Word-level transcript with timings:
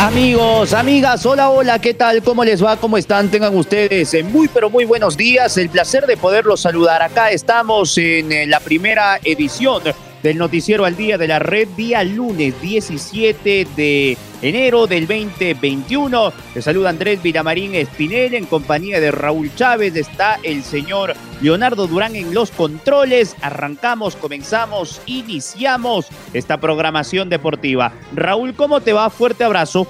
Amigos, 0.00 0.72
amigas, 0.72 1.26
hola, 1.26 1.50
hola, 1.50 1.78
¿qué 1.78 1.92
tal? 1.92 2.22
¿Cómo 2.22 2.42
les 2.42 2.64
va? 2.64 2.78
¿Cómo 2.78 2.96
están? 2.96 3.30
Tengan 3.30 3.54
ustedes 3.54 4.14
eh, 4.14 4.22
muy, 4.22 4.48
pero 4.48 4.70
muy 4.70 4.86
buenos 4.86 5.14
días. 5.14 5.58
El 5.58 5.68
placer 5.68 6.06
de 6.06 6.16
poderlos 6.16 6.62
saludar. 6.62 7.02
Acá 7.02 7.30
estamos 7.30 7.98
en 7.98 8.32
eh, 8.32 8.46
la 8.46 8.60
primera 8.60 9.20
edición 9.22 9.82
del 10.22 10.38
Noticiero 10.38 10.84
al 10.84 10.96
Día 10.96 11.18
de 11.18 11.28
la 11.28 11.38
Red, 11.38 11.68
día 11.76 12.04
lunes 12.04 12.60
17 12.60 13.66
de 13.76 14.16
enero 14.42 14.86
del 14.86 15.06
2021. 15.06 16.32
Le 16.54 16.62
saluda 16.62 16.90
Andrés 16.90 17.22
Villamarín 17.22 17.74
Espinel 17.74 18.34
en 18.34 18.46
compañía 18.46 19.00
de 19.00 19.10
Raúl 19.10 19.54
Chávez. 19.54 19.96
Está 19.96 20.38
el 20.42 20.62
señor 20.62 21.14
Leonardo 21.40 21.86
Durán 21.86 22.16
en 22.16 22.34
los 22.34 22.50
controles. 22.50 23.36
Arrancamos, 23.42 24.16
comenzamos, 24.16 25.00
iniciamos 25.06 26.08
esta 26.32 26.58
programación 26.58 27.28
deportiva. 27.28 27.92
Raúl, 28.14 28.54
¿cómo 28.54 28.80
te 28.80 28.92
va? 28.92 29.10
Fuerte 29.10 29.44
abrazo. 29.44 29.86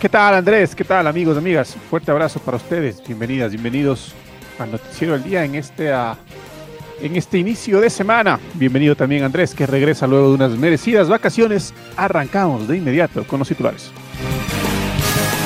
¿Qué 0.00 0.08
tal 0.08 0.34
Andrés? 0.34 0.74
¿Qué 0.74 0.84
tal 0.84 1.06
amigos, 1.06 1.38
amigas? 1.38 1.76
Fuerte 1.90 2.10
abrazo 2.10 2.40
para 2.40 2.58
ustedes. 2.58 3.02
Bienvenidas, 3.06 3.50
bienvenidos 3.52 4.14
al 4.58 4.70
Noticiero 4.72 5.14
al 5.14 5.24
Día 5.24 5.44
en 5.44 5.54
este... 5.54 5.92
En 7.00 7.14
este 7.14 7.38
inicio 7.38 7.80
de 7.80 7.90
semana. 7.90 8.40
Bienvenido 8.54 8.96
también 8.96 9.22
Andrés, 9.22 9.54
que 9.54 9.66
regresa 9.66 10.06
luego 10.06 10.28
de 10.28 10.34
unas 10.34 10.52
merecidas 10.52 11.08
vacaciones. 11.08 11.74
Arrancamos 11.96 12.66
de 12.66 12.78
inmediato 12.78 13.24
con 13.24 13.38
los 13.38 13.48
titulares. 13.48 13.90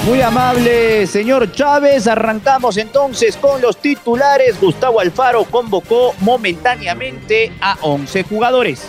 Muy 0.07 0.23
amable, 0.23 1.07
señor 1.07 1.51
Chávez. 1.53 2.07
Arrancamos 2.07 2.77
entonces 2.77 3.37
con 3.37 3.61
los 3.61 3.77
titulares. 3.79 4.61
Gustavo 4.61 5.01
Alfaro 5.01 5.45
convocó 5.45 6.15
momentáneamente 6.21 7.53
a 7.61 7.77
11 7.83 8.23
jugadores. 8.23 8.89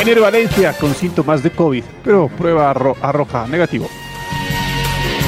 Enero 0.00 0.22
Valencia 0.22 0.74
con 0.74 0.94
síntomas 0.94 1.42
de 1.42 1.50
COVID, 1.50 1.82
pero 2.04 2.28
prueba 2.28 2.70
arroja 2.70 3.46
negativo. 3.48 3.88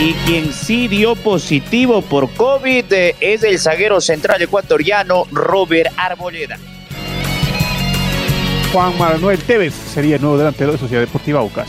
Y 0.03 0.15
quien 0.25 0.51
sí 0.55 0.89
dio 0.89 1.15
positivo 1.15 2.01
por 2.01 2.33
COVID 2.33 2.91
eh, 2.91 3.17
es 3.21 3.43
el 3.43 3.59
zaguero 3.59 4.01
central 4.01 4.41
ecuatoriano 4.41 5.27
Robert 5.31 5.93
Arboleda. 5.95 6.59
Juan 8.73 8.97
Manuel 8.97 9.39
Tevez 9.41 9.75
sería 9.75 10.17
el 10.17 10.23
nuevo 10.23 10.39
delantero 10.39 10.73
de 10.73 10.79
Sociedad 10.79 11.03
Deportiva 11.03 11.41
Aucas. 11.41 11.69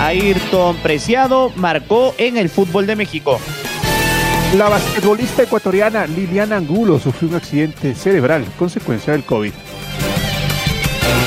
Ayrton 0.00 0.76
Preciado 0.76 1.52
marcó 1.56 2.14
en 2.16 2.38
el 2.38 2.48
fútbol 2.48 2.86
de 2.86 2.96
México. 2.96 3.38
La 4.56 4.70
basquetbolista 4.70 5.42
ecuatoriana 5.42 6.06
Liliana 6.06 6.56
Angulo 6.56 6.98
sufrió 6.98 7.28
un 7.28 7.34
accidente 7.34 7.94
cerebral 7.94 8.46
consecuencia 8.58 9.12
del 9.12 9.24
COVID. 9.24 9.52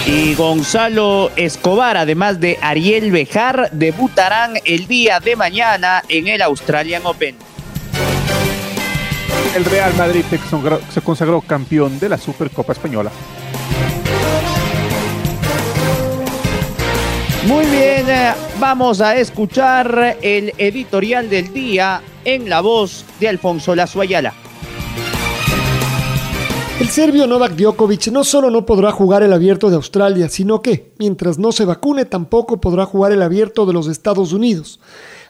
Y 0.05 0.35
Gonzalo 0.35 1.31
Escobar, 1.35 1.97
además 1.97 2.39
de 2.39 2.59
Ariel 2.61 3.11
Bejar, 3.11 3.69
debutarán 3.71 4.53
el 4.63 4.85
día 4.85 5.19
de 5.19 5.35
mañana 5.35 6.03
en 6.07 6.27
el 6.27 6.43
Australian 6.43 7.03
Open. 7.05 7.35
El 9.55 9.65
Real 9.65 9.93
Madrid 9.95 10.23
se 10.93 11.01
consagró 11.01 11.41
campeón 11.41 11.99
de 11.99 12.09
la 12.09 12.19
Supercopa 12.19 12.73
Española. 12.73 13.11
Muy 17.47 17.65
bien, 17.65 18.09
eh, 18.09 18.33
vamos 18.59 19.01
a 19.01 19.15
escuchar 19.15 20.17
el 20.21 20.53
editorial 20.57 21.29
del 21.29 21.53
día 21.53 22.01
en 22.23 22.49
la 22.49 22.61
voz 22.61 23.05
de 23.19 23.29
Alfonso 23.29 23.75
Lazo 23.75 24.01
Ayala. 24.01 24.33
El 26.85 26.91
serbio 26.91 27.25
Novak 27.25 27.55
Djokovic 27.55 28.09
no 28.09 28.23
solo 28.23 28.51
no 28.51 28.63
podrá 28.67 28.91
jugar 28.91 29.23
el 29.23 29.33
abierto 29.33 29.71
de 29.71 29.75
Australia, 29.75 30.29
sino 30.29 30.61
que, 30.61 30.93
mientras 30.99 31.39
no 31.39 31.51
se 31.51 31.65
vacune, 31.65 32.05
tampoco 32.05 32.61
podrá 32.61 32.85
jugar 32.85 33.11
el 33.11 33.23
abierto 33.23 33.65
de 33.65 33.73
los 33.73 33.87
Estados 33.87 34.33
Unidos. 34.33 34.79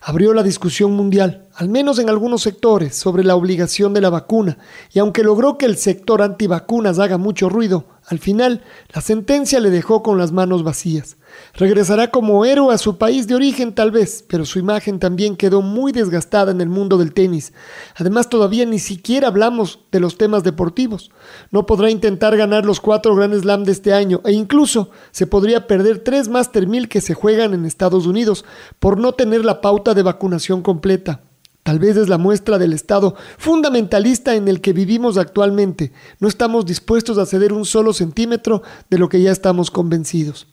Abrió 0.01 0.33
la 0.33 0.43
discusión 0.43 0.91
mundial, 0.91 1.47
al 1.55 1.69
menos 1.69 1.97
en 1.99 2.09
algunos 2.09 2.41
sectores, 2.41 2.97
sobre 2.97 3.23
la 3.23 3.37
obligación 3.37 3.93
de 3.93 4.01
la 4.01 4.09
vacuna, 4.09 4.57
y 4.91 4.99
aunque 4.99 5.23
logró 5.23 5.57
que 5.57 5.65
el 5.65 5.77
sector 5.77 6.21
antivacunas 6.21 6.99
haga 6.99 7.17
mucho 7.17 7.47
ruido, 7.47 7.85
al 8.07 8.19
final 8.19 8.61
la 8.93 9.01
sentencia 9.01 9.59
le 9.59 9.71
dejó 9.71 10.03
con 10.03 10.17
las 10.17 10.31
manos 10.31 10.63
vacías. 10.63 11.17
Regresará 11.55 12.11
como 12.11 12.45
héroe 12.45 12.73
a 12.73 12.77
su 12.77 12.97
país 12.97 13.27
de 13.27 13.35
origen 13.35 13.73
tal 13.73 13.91
vez, 13.91 14.23
pero 14.27 14.45
su 14.45 14.59
imagen 14.59 14.99
también 14.99 15.35
quedó 15.35 15.61
muy 15.61 15.91
desgastada 15.91 16.51
en 16.51 16.61
el 16.61 16.69
mundo 16.69 16.97
del 16.97 17.13
tenis. 17.13 17.51
Además 17.95 18.29
todavía 18.29 18.65
ni 18.65 18.79
siquiera 18.79 19.27
hablamos 19.27 19.79
de 19.91 19.99
los 19.99 20.17
temas 20.17 20.43
deportivos. 20.43 21.11
No 21.49 21.65
podrá 21.65 21.89
intentar 21.89 22.37
ganar 22.37 22.65
los 22.65 22.79
cuatro 22.79 23.15
Grand 23.15 23.33
Slam 23.33 23.63
de 23.63 23.71
este 23.71 23.93
año 23.93 24.21
e 24.23 24.33
incluso 24.33 24.91
se 25.11 25.25
podría 25.27 25.65
perder 25.65 25.99
tres 25.99 26.29
Master 26.29 26.67
1000 26.67 26.87
que 26.87 27.01
se 27.01 27.15
juegan 27.15 27.53
en 27.53 27.65
Estados 27.65 28.05
Unidos 28.05 28.45
por 28.79 28.99
no 28.99 29.13
tener 29.13 29.43
la 29.43 29.61
pauta 29.61 29.93
de 29.93 30.03
vacunación 30.03 30.61
completa. 30.61 31.21
Tal 31.65 31.79
vez 31.79 31.97
es 31.97 32.09
la 32.09 32.19
muestra 32.19 32.59
del 32.59 32.73
estado 32.73 33.15
fundamentalista 33.39 34.35
en 34.35 34.47
el 34.47 34.61
que 34.61 34.71
vivimos 34.71 35.17
actualmente. 35.17 35.91
No 36.19 36.27
estamos 36.27 36.63
dispuestos 36.67 37.17
a 37.17 37.25
ceder 37.25 37.53
un 37.53 37.65
solo 37.65 37.91
centímetro 37.91 38.61
de 38.87 38.99
lo 38.99 39.09
que 39.09 39.19
ya 39.19 39.31
estamos 39.31 39.71
convencidos. 39.71 40.45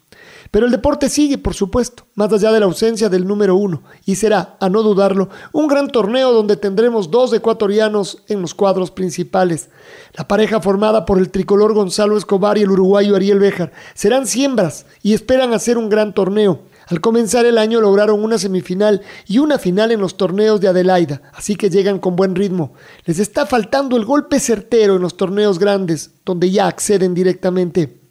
Pero 0.50 0.64
el 0.64 0.72
deporte 0.72 1.10
sigue, 1.10 1.36
por 1.36 1.52
supuesto, 1.52 2.04
más 2.14 2.32
allá 2.32 2.50
de 2.50 2.60
la 2.60 2.64
ausencia 2.64 3.10
del 3.10 3.26
número 3.26 3.56
uno, 3.56 3.82
y 4.06 4.14
será, 4.14 4.56
a 4.58 4.70
no 4.70 4.82
dudarlo, 4.82 5.28
un 5.52 5.66
gran 5.66 5.88
torneo 5.88 6.32
donde 6.32 6.56
tendremos 6.56 7.10
dos 7.10 7.34
ecuatorianos 7.34 8.22
en 8.28 8.40
los 8.40 8.54
cuadros 8.54 8.90
principales. 8.90 9.68
La 10.14 10.26
pareja 10.26 10.62
formada 10.62 11.04
por 11.04 11.18
el 11.18 11.30
tricolor 11.30 11.74
Gonzalo 11.74 12.16
Escobar 12.16 12.56
y 12.56 12.62
el 12.62 12.70
uruguayo 12.70 13.16
Ariel 13.16 13.38
Béjar 13.38 13.70
serán 13.92 14.26
siembras 14.26 14.86
y 15.02 15.12
esperan 15.12 15.52
hacer 15.52 15.76
un 15.76 15.90
gran 15.90 16.14
torneo. 16.14 16.71
Al 16.88 17.00
comenzar 17.00 17.46
el 17.46 17.58
año 17.58 17.80
lograron 17.80 18.22
una 18.22 18.38
semifinal 18.38 19.02
y 19.26 19.38
una 19.38 19.58
final 19.58 19.92
en 19.92 20.00
los 20.00 20.16
torneos 20.16 20.60
de 20.60 20.68
Adelaida, 20.68 21.22
así 21.32 21.56
que 21.56 21.70
llegan 21.70 21.98
con 21.98 22.16
buen 22.16 22.34
ritmo. 22.34 22.74
Les 23.04 23.18
está 23.18 23.46
faltando 23.46 23.96
el 23.96 24.04
golpe 24.04 24.40
certero 24.40 24.96
en 24.96 25.02
los 25.02 25.16
torneos 25.16 25.58
grandes, 25.58 26.10
donde 26.24 26.50
ya 26.50 26.66
acceden 26.66 27.14
directamente. 27.14 28.02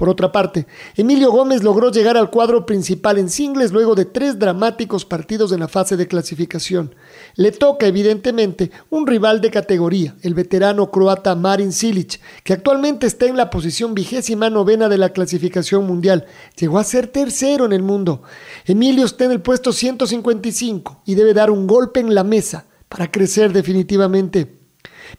Por 0.00 0.08
otra 0.08 0.32
parte, 0.32 0.66
Emilio 0.96 1.30
Gómez 1.30 1.62
logró 1.62 1.90
llegar 1.90 2.16
al 2.16 2.30
cuadro 2.30 2.64
principal 2.64 3.18
en 3.18 3.28
singles 3.28 3.70
luego 3.70 3.94
de 3.94 4.06
tres 4.06 4.38
dramáticos 4.38 5.04
partidos 5.04 5.52
en 5.52 5.60
la 5.60 5.68
fase 5.68 5.96
de 5.98 6.08
clasificación. 6.08 6.94
Le 7.36 7.52
toca, 7.52 7.86
evidentemente, 7.86 8.70
un 8.90 9.06
rival 9.06 9.40
de 9.40 9.50
categoría, 9.50 10.14
el 10.22 10.34
veterano 10.34 10.90
croata 10.90 11.34
Marin 11.34 11.72
Silic, 11.72 12.20
que 12.44 12.52
actualmente 12.52 13.06
está 13.06 13.26
en 13.26 13.36
la 13.36 13.50
posición 13.50 13.94
vigésima 13.94 14.50
novena 14.50 14.88
de 14.88 14.98
la 14.98 15.10
clasificación 15.10 15.86
mundial. 15.86 16.26
Llegó 16.56 16.78
a 16.78 16.84
ser 16.84 17.06
tercero 17.06 17.64
en 17.66 17.72
el 17.72 17.82
mundo. 17.82 18.22
Emilio 18.64 19.04
está 19.04 19.24
en 19.24 19.32
el 19.32 19.40
puesto 19.40 19.72
155 19.72 21.02
y 21.06 21.14
debe 21.14 21.34
dar 21.34 21.50
un 21.50 21.66
golpe 21.66 22.00
en 22.00 22.14
la 22.14 22.24
mesa 22.24 22.66
para 22.88 23.10
crecer 23.10 23.52
definitivamente. 23.52 24.60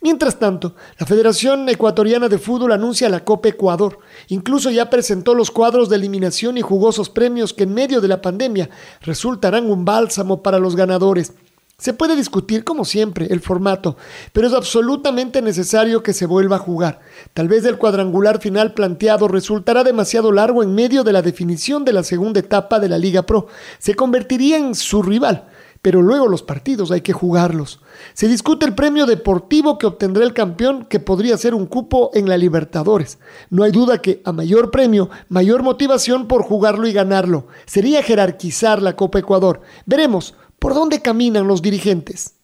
Mientras 0.02 0.40
tanto, 0.40 0.75
la 0.98 1.06
Federación 1.06 1.68
Ecuatoriana 1.68 2.30
de 2.30 2.38
Fútbol 2.38 2.72
anuncia 2.72 3.10
la 3.10 3.25
Copa 3.25 3.50
Ecuador. 3.50 4.00
Incluso 4.30 4.69
ya 4.69 4.90
presentó 4.90 5.34
los 5.34 5.52
cuadros 5.52 5.90
de 5.90 5.98
eliminación 5.98 6.57
y 6.57 6.62
jugosos 6.62 7.10
premios 7.10 7.54
que 7.54 7.64
en 7.64 7.74
medio 7.74 8.00
de 8.00 8.07
la 8.07 8.22
pandemia 8.22 8.69
resultarán 9.02 9.69
un 9.69 9.84
bálsamo 9.84 10.42
para 10.42 10.60
los 10.60 10.75
ganadores. 10.75 11.34
Se 11.81 11.95
puede 11.95 12.16
discutir, 12.16 12.63
como 12.63 12.86
siempre, 12.86 13.25
el 13.31 13.39
formato, 13.39 13.98
pero 14.33 14.45
es 14.45 14.54
absolutamente 14.54 15.42
necesario 15.42 16.04
que 16.04 16.13
se 16.13 16.28
vuelva 16.28 16.57
a 16.57 16.60
jugar. 16.60 17.00
Tal 17.33 17.48
vez 17.48 17.66
el 17.66 17.80
cuadrangular 17.80 18.39
final 18.39 18.75
planteado 18.75 19.28
resultará 19.28 19.83
demasiado 19.83 20.31
largo 20.31 20.62
en 20.62 20.75
medio 20.75 21.04
de 21.04 21.12
la 21.12 21.24
definición 21.24 21.83
de 21.83 21.94
la 21.94 22.04
segunda 22.04 22.39
etapa 22.39 22.80
de 22.80 22.88
la 22.88 23.00
Liga 23.00 23.24
Pro. 23.24 23.48
Se 23.80 23.95
convertiría 23.95 24.60
en 24.60 24.75
su 24.75 25.01
rival 25.01 25.48
pero 25.81 26.04
luego 26.04 26.28
los 26.28 26.44
partidos 26.44 26.92
hay 26.92 27.01
que 27.01 27.12
jugarlos. 27.12 27.80
Se 28.13 28.28
discute 28.28 28.68
el 28.68 28.75
premio 28.75 29.07
deportivo 29.07 29.80
que 29.80 29.88
obtendrá 29.88 30.24
el 30.24 30.36
campeón, 30.36 30.86
que 30.86 31.00
podría 31.00 31.36
ser 31.38 31.56
un 31.56 31.66
cupo 31.66 32.12
en 32.13 32.30
la 32.30 32.38
Libertadores. 32.38 33.18
No 33.50 33.63
hay 33.63 33.72
duda 33.72 33.98
que 33.98 34.22
a 34.24 34.31
mayor 34.31 34.69
premio, 34.69 35.10
mayor 35.28 35.63
motivación 35.63 36.28
por 36.28 36.44
jugarlo 36.44 36.86
y 36.86 36.94
ganarlo. 36.94 37.48
Sería 37.66 38.04
jerarquizar 38.04 38.80
la 38.80 38.95
Copa 38.95 39.18
Ecuador. 39.18 39.62
Veremos 39.88 40.36
por 40.62 40.75
dónde 40.75 41.02
caminan 41.02 41.48
los 41.48 41.63
dirigentes. 41.63 42.36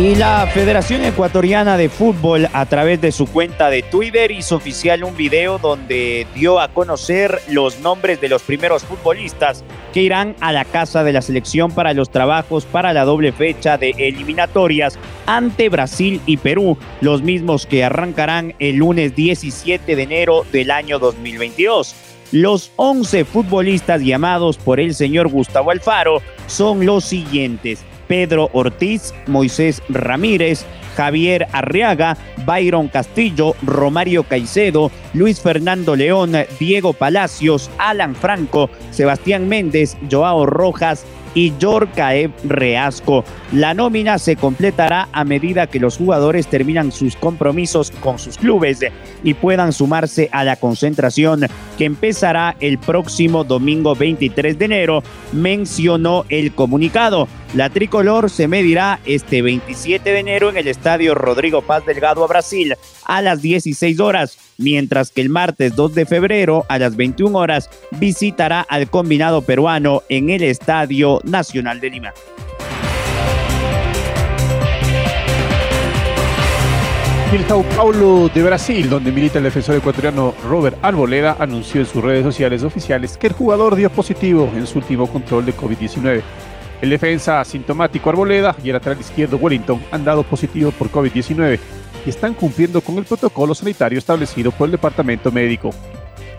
Y 0.00 0.14
la 0.14 0.46
Federación 0.46 1.04
Ecuatoriana 1.04 1.76
de 1.76 1.90
Fútbol 1.90 2.48
a 2.54 2.64
través 2.64 3.02
de 3.02 3.12
su 3.12 3.26
cuenta 3.26 3.68
de 3.68 3.82
Twitter 3.82 4.30
hizo 4.30 4.56
oficial 4.56 5.04
un 5.04 5.14
video 5.14 5.58
donde 5.58 6.26
dio 6.34 6.58
a 6.58 6.68
conocer 6.68 7.38
los 7.50 7.80
nombres 7.80 8.18
de 8.18 8.30
los 8.30 8.40
primeros 8.40 8.82
futbolistas 8.82 9.62
que 9.92 10.00
irán 10.00 10.36
a 10.40 10.52
la 10.52 10.64
casa 10.64 11.04
de 11.04 11.12
la 11.12 11.20
selección 11.20 11.70
para 11.70 11.92
los 11.92 12.08
trabajos 12.08 12.64
para 12.64 12.94
la 12.94 13.04
doble 13.04 13.30
fecha 13.32 13.76
de 13.76 13.90
eliminatorias 13.98 14.98
ante 15.26 15.68
Brasil 15.68 16.22
y 16.24 16.38
Perú, 16.38 16.78
los 17.02 17.20
mismos 17.20 17.66
que 17.66 17.84
arrancarán 17.84 18.54
el 18.58 18.76
lunes 18.76 19.14
17 19.14 19.96
de 19.96 20.02
enero 20.02 20.46
del 20.50 20.70
año 20.70 20.98
2022. 20.98 21.94
Los 22.32 22.72
11 22.76 23.26
futbolistas 23.26 24.00
llamados 24.00 24.56
por 24.56 24.80
el 24.80 24.94
señor 24.94 25.28
Gustavo 25.28 25.72
Alfaro 25.72 26.22
son 26.46 26.86
los 26.86 27.04
siguientes. 27.04 27.84
Pedro 28.10 28.50
Ortiz, 28.54 29.14
Moisés 29.28 29.80
Ramírez, 29.88 30.66
Javier 30.96 31.46
Arriaga, 31.52 32.16
Byron 32.44 32.88
Castillo, 32.88 33.54
Romario 33.62 34.24
Caicedo, 34.24 34.90
Luis 35.14 35.40
Fernando 35.40 35.94
León, 35.94 36.32
Diego 36.58 36.92
Palacios, 36.92 37.70
Alan 37.78 38.16
Franco, 38.16 38.68
Sebastián 38.90 39.46
Méndez, 39.46 39.96
Joao 40.10 40.44
Rojas, 40.44 41.06
y 41.34 41.52
Yorcaev 41.58 42.32
Reasco. 42.44 43.24
La 43.52 43.74
nómina 43.74 44.18
se 44.18 44.36
completará 44.36 45.08
a 45.12 45.24
medida 45.24 45.66
que 45.66 45.80
los 45.80 45.96
jugadores 45.96 46.46
terminan 46.46 46.92
sus 46.92 47.16
compromisos 47.16 47.90
con 47.90 48.18
sus 48.18 48.38
clubes 48.38 48.80
y 49.22 49.34
puedan 49.34 49.72
sumarse 49.72 50.28
a 50.32 50.44
la 50.44 50.56
concentración 50.56 51.46
que 51.78 51.84
empezará 51.84 52.56
el 52.60 52.78
próximo 52.78 53.44
domingo 53.44 53.94
23 53.94 54.58
de 54.58 54.64
enero, 54.64 55.02
mencionó 55.32 56.24
el 56.28 56.52
comunicado. 56.52 57.28
La 57.52 57.68
tricolor 57.68 58.30
se 58.30 58.46
medirá 58.46 59.00
este 59.04 59.42
27 59.42 60.08
de 60.08 60.18
enero 60.20 60.50
en 60.50 60.56
el 60.56 60.68
estadio 60.68 61.16
Rodrigo 61.16 61.62
Paz 61.62 61.84
Delgado 61.84 62.22
a 62.22 62.28
Brasil 62.28 62.76
a 63.04 63.22
las 63.22 63.42
16 63.42 63.98
horas, 63.98 64.38
mientras 64.56 65.10
que 65.10 65.20
el 65.20 65.30
martes 65.30 65.74
2 65.74 65.96
de 65.96 66.06
febrero 66.06 66.64
a 66.68 66.78
las 66.78 66.94
21 66.94 67.36
horas 67.36 67.68
visitará 67.98 68.60
al 68.60 68.88
combinado 68.88 69.42
peruano 69.42 70.02
en 70.08 70.30
el 70.30 70.44
Estadio 70.44 71.20
Nacional 71.24 71.80
de 71.80 71.90
Lima. 71.90 72.12
El 77.32 77.44
Sao 77.46 77.62
Paulo 77.76 78.28
de 78.32 78.42
Brasil, 78.44 78.88
donde 78.88 79.10
milita 79.10 79.38
el 79.38 79.44
defensor 79.44 79.76
ecuatoriano 79.76 80.34
Robert 80.48 80.76
Arboleda, 80.82 81.36
anunció 81.38 81.80
en 81.80 81.86
sus 81.86 82.02
redes 82.02 82.24
sociales 82.24 82.62
oficiales 82.62 83.16
que 83.16 83.28
el 83.28 83.32
jugador 83.32 83.74
dio 83.74 83.90
positivo 83.90 84.50
en 84.54 84.66
su 84.66 84.78
último 84.78 85.08
control 85.08 85.46
de 85.46 85.56
COVID-19. 85.56 86.22
El 86.80 86.90
defensa 86.90 87.40
asintomático 87.40 88.08
Arboleda 88.08 88.56
y 88.64 88.70
el 88.70 88.74
lateral 88.74 89.00
izquierdo 89.00 89.36
Wellington 89.36 89.82
han 89.90 90.04
dado 90.04 90.22
positivo 90.22 90.70
por 90.70 90.90
COVID-19 90.90 91.58
y 92.06 92.08
están 92.08 92.32
cumpliendo 92.32 92.80
con 92.80 92.96
el 92.96 93.04
protocolo 93.04 93.54
sanitario 93.54 93.98
establecido 93.98 94.50
por 94.50 94.66
el 94.66 94.72
departamento 94.72 95.30
médico. 95.30 95.70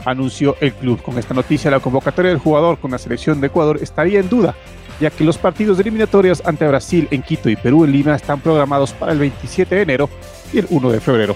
Anunció 0.03 0.55
el 0.59 0.73
club. 0.73 0.99
Con 1.03 1.19
esta 1.19 1.35
noticia, 1.35 1.69
la 1.69 1.79
convocatoria 1.79 2.31
del 2.31 2.39
jugador 2.39 2.79
con 2.79 2.89
la 2.89 2.97
selección 2.97 3.39
de 3.39 3.47
Ecuador 3.47 3.77
estaría 3.81 4.19
en 4.19 4.29
duda, 4.29 4.55
ya 4.99 5.11
que 5.11 5.23
los 5.23 5.37
partidos 5.37 5.77
de 5.77 5.83
eliminatorias 5.83 6.41
ante 6.43 6.67
Brasil 6.67 7.07
en 7.11 7.21
Quito 7.21 7.47
y 7.47 7.55
Perú 7.55 7.83
en 7.83 7.91
Lima 7.91 8.15
están 8.15 8.39
programados 8.39 8.93
para 8.93 9.11
el 9.11 9.19
27 9.19 9.75
de 9.75 9.81
enero 9.81 10.09
y 10.51 10.57
el 10.57 10.65
1 10.71 10.89
de 10.89 10.99
febrero. 10.99 11.35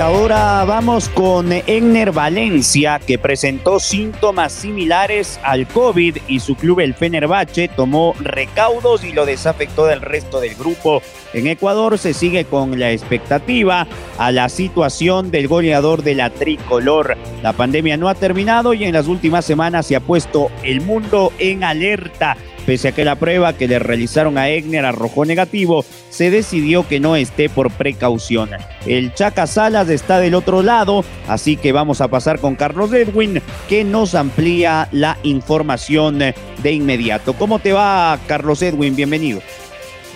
Ahora 0.00 0.64
vamos 0.64 1.08
con 1.10 1.52
Egner 1.52 2.10
Valencia, 2.12 2.98
que 2.98 3.18
presentó 3.18 3.78
síntomas 3.78 4.52
similares 4.52 5.38
al 5.42 5.66
COVID 5.68 6.16
y 6.26 6.40
su 6.40 6.54
club, 6.54 6.80
el 6.80 6.94
Fenerbahce, 6.94 7.68
tomó 7.68 8.14
recaudos 8.18 9.04
y 9.04 9.12
lo 9.12 9.26
desafectó 9.26 9.86
del 9.86 10.00
resto 10.00 10.40
del 10.40 10.54
grupo. 10.54 11.02
En 11.34 11.46
Ecuador 11.46 11.98
se 11.98 12.14
sigue 12.14 12.44
con 12.44 12.78
la 12.78 12.92
expectativa 12.92 13.86
a 14.18 14.32
la 14.32 14.48
situación 14.48 15.30
del 15.30 15.48
goleador 15.48 16.02
de 16.02 16.14
la 16.14 16.30
tricolor. 16.30 17.16
La 17.42 17.52
pandemia 17.52 17.96
no 17.96 18.08
ha 18.08 18.14
terminado 18.14 18.74
y 18.74 18.84
en 18.84 18.94
las 18.94 19.06
últimas 19.06 19.44
semanas 19.44 19.86
se 19.86 19.96
ha 19.96 20.00
puesto 20.00 20.50
el 20.62 20.80
mundo 20.80 21.32
en 21.38 21.62
alerta 21.62 22.36
Pese 22.66 22.88
a 22.88 22.92
que 22.92 23.04
la 23.04 23.16
prueba 23.16 23.54
que 23.54 23.66
le 23.66 23.78
realizaron 23.78 24.36
a 24.38 24.48
Egner 24.48 24.84
arrojó 24.84 25.24
negativo, 25.24 25.84
se 26.10 26.30
decidió 26.30 26.86
que 26.86 27.00
no 27.00 27.16
esté 27.16 27.48
por 27.48 27.70
precaución. 27.70 28.50
El 28.86 29.14
Chaca 29.14 29.46
Salas 29.46 29.88
está 29.88 30.18
del 30.20 30.34
otro 30.34 30.62
lado, 30.62 31.04
así 31.26 31.56
que 31.56 31.72
vamos 31.72 32.00
a 32.00 32.08
pasar 32.08 32.38
con 32.38 32.56
Carlos 32.56 32.92
Edwin, 32.92 33.40
que 33.68 33.84
nos 33.84 34.14
amplía 34.14 34.88
la 34.92 35.18
información 35.22 36.18
de 36.18 36.72
inmediato. 36.72 37.32
¿Cómo 37.32 37.58
te 37.58 37.72
va, 37.72 38.18
Carlos 38.26 38.62
Edwin? 38.62 38.94
Bienvenido. 38.94 39.40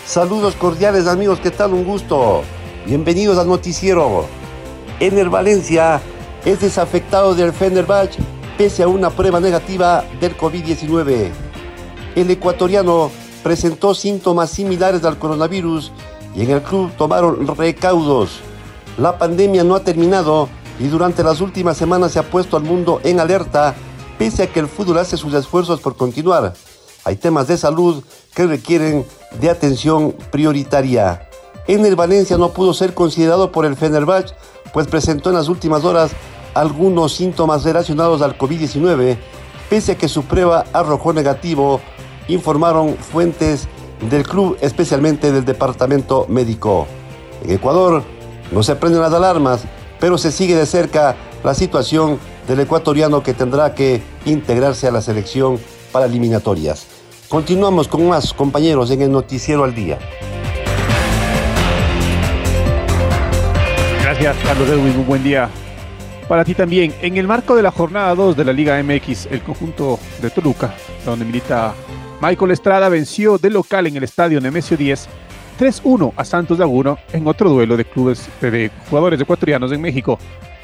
Saludos 0.07 0.55
cordiales, 0.55 1.07
amigos, 1.07 1.41
¿qué 1.41 1.51
tal? 1.51 1.73
Un 1.73 1.85
gusto. 1.85 2.43
Bienvenidos 2.87 3.39
al 3.39 3.49
noticiero. 3.49 4.27
Ener 5.01 5.31
Valencia 5.31 6.01
es 6.45 6.61
desafectado 6.61 7.35
del 7.35 7.53
Fenerbahce 7.53 8.19
pese 8.59 8.83
a 8.83 8.89
una 8.89 9.11
prueba 9.11 9.41
negativa 9.41 10.05
del 10.21 10.37
COVID-19 10.37 11.44
el 12.15 12.31
ecuatoriano 12.31 13.11
presentó 13.43 13.95
síntomas 13.95 14.51
similares 14.51 15.05
al 15.05 15.19
coronavirus 15.19 15.93
y 16.35 16.43
en 16.43 16.51
el 16.51 16.63
club 16.63 16.91
tomaron 16.97 17.47
recaudos. 17.57 18.41
La 18.99 19.19
pandemia 19.19 19.65
no 19.65 19.75
ha 19.75 19.81
terminado 19.81 20.49
y 20.79 20.89
durante 20.89 21.23
las 21.23 21.41
últimas 21.41 21.77
semanas 21.77 22.13
se 22.13 22.19
ha 22.19 22.31
puesto 22.31 22.57
al 22.57 22.63
mundo 22.63 23.01
en 23.05 23.21
alerta, 23.21 23.75
pese 24.19 24.45
a 24.45 24.47
que 24.47 24.61
el 24.61 24.69
fútbol 24.69 24.99
hace 24.99 25.17
sus 25.17 25.35
esfuerzos 25.35 25.81
por 25.81 25.97
continuar. 25.97 26.55
Hay 27.05 27.17
temas 27.17 27.49
de 27.49 27.59
salud 27.59 28.03
que 28.35 28.47
requieren 28.47 29.05
de 29.41 29.51
atención 29.51 30.13
prioritaria. 30.31 31.29
En 31.67 31.85
el 31.85 31.97
Valencia 31.97 32.37
no 32.37 32.51
pudo 32.51 32.75
ser 32.75 32.95
considerado 32.95 33.53
por 33.53 33.67
el 33.67 33.77
Fenerbahce, 33.77 34.35
pues 34.73 34.87
presentó 34.87 35.31
en 35.31 35.37
las 35.37 35.49
últimas 35.49 35.85
horas 35.85 36.13
algunos 36.55 37.13
síntomas 37.15 37.65
relacionados 37.65 38.23
al 38.23 38.39
COVID-19, 38.39 39.19
pese 39.75 39.91
a 39.91 39.99
que 39.99 40.09
su 40.09 40.23
prueba 40.23 40.67
arrojó 40.73 41.13
negativo 41.13 41.81
informaron 42.29 42.95
fuentes 42.95 43.67
del 44.09 44.23
club, 44.23 44.57
especialmente 44.61 45.33
del 45.33 45.45
departamento 45.45 46.27
médico. 46.29 46.87
En 47.43 47.51
Ecuador 47.51 48.05
no 48.53 48.63
se 48.63 48.77
prenden 48.77 49.01
las 49.01 49.13
alarmas, 49.13 49.65
pero 49.99 50.17
se 50.17 50.31
sigue 50.31 50.55
de 50.55 50.65
cerca 50.65 51.17
la 51.43 51.55
situación 51.55 52.21
del 52.47 52.61
ecuatoriano 52.61 53.25
que 53.25 53.35
tendrá 53.35 53.75
que 53.75 54.01
integrarse 54.27 54.87
a 54.87 54.93
la 54.93 55.01
selección 55.01 55.59
para 55.91 56.07
eliminatorias. 56.07 56.87
Continuamos 57.29 57.89
con 57.89 58.07
más 58.07 58.33
compañeros 58.33 58.93
en 58.93 59.03
el 59.03 59.11
Noticiero 59.11 59.65
al 59.65 59.75
Día. 59.75 59.99
Gracias, 64.03 64.37
Carlos 64.45 64.69
Edwin. 64.69 65.01
Un 65.01 65.07
buen 65.09 65.25
día 65.25 65.51
para 66.29 66.45
ti 66.45 66.55
también. 66.55 66.95
En 67.03 67.17
el 67.17 67.27
marco 67.27 67.57
de 67.57 67.63
la 67.63 67.71
jornada 67.71 68.15
2 68.15 68.37
de 68.37 68.45
la 68.45 68.53
Liga 68.53 68.83
MX, 68.83 69.27
el 69.27 69.43
conjunto 69.43 69.99
de 70.21 70.31
Toluca, 70.31 70.75
donde 71.05 71.25
milita 71.25 71.75
Michael 72.21 72.51
Estrada 72.53 72.89
venció 72.89 73.39
de 73.39 73.51
local 73.51 73.87
en 73.87 73.97
el 73.97 74.05
estadio 74.05 74.41
Nemesio 74.41 74.77
10 74.77 75.09
3-1 75.59 76.13
a 76.17 76.25
Santos 76.25 76.59
Laguna 76.59 76.97
en 77.13 77.27
otro 77.27 77.49
duelo 77.51 77.77
de 77.77 77.85
clubes 77.85 78.29
de 78.41 78.71
jugadores 78.89 79.21
ecuatorianos 79.21 79.73
en 79.73 79.81
México. 79.81 80.19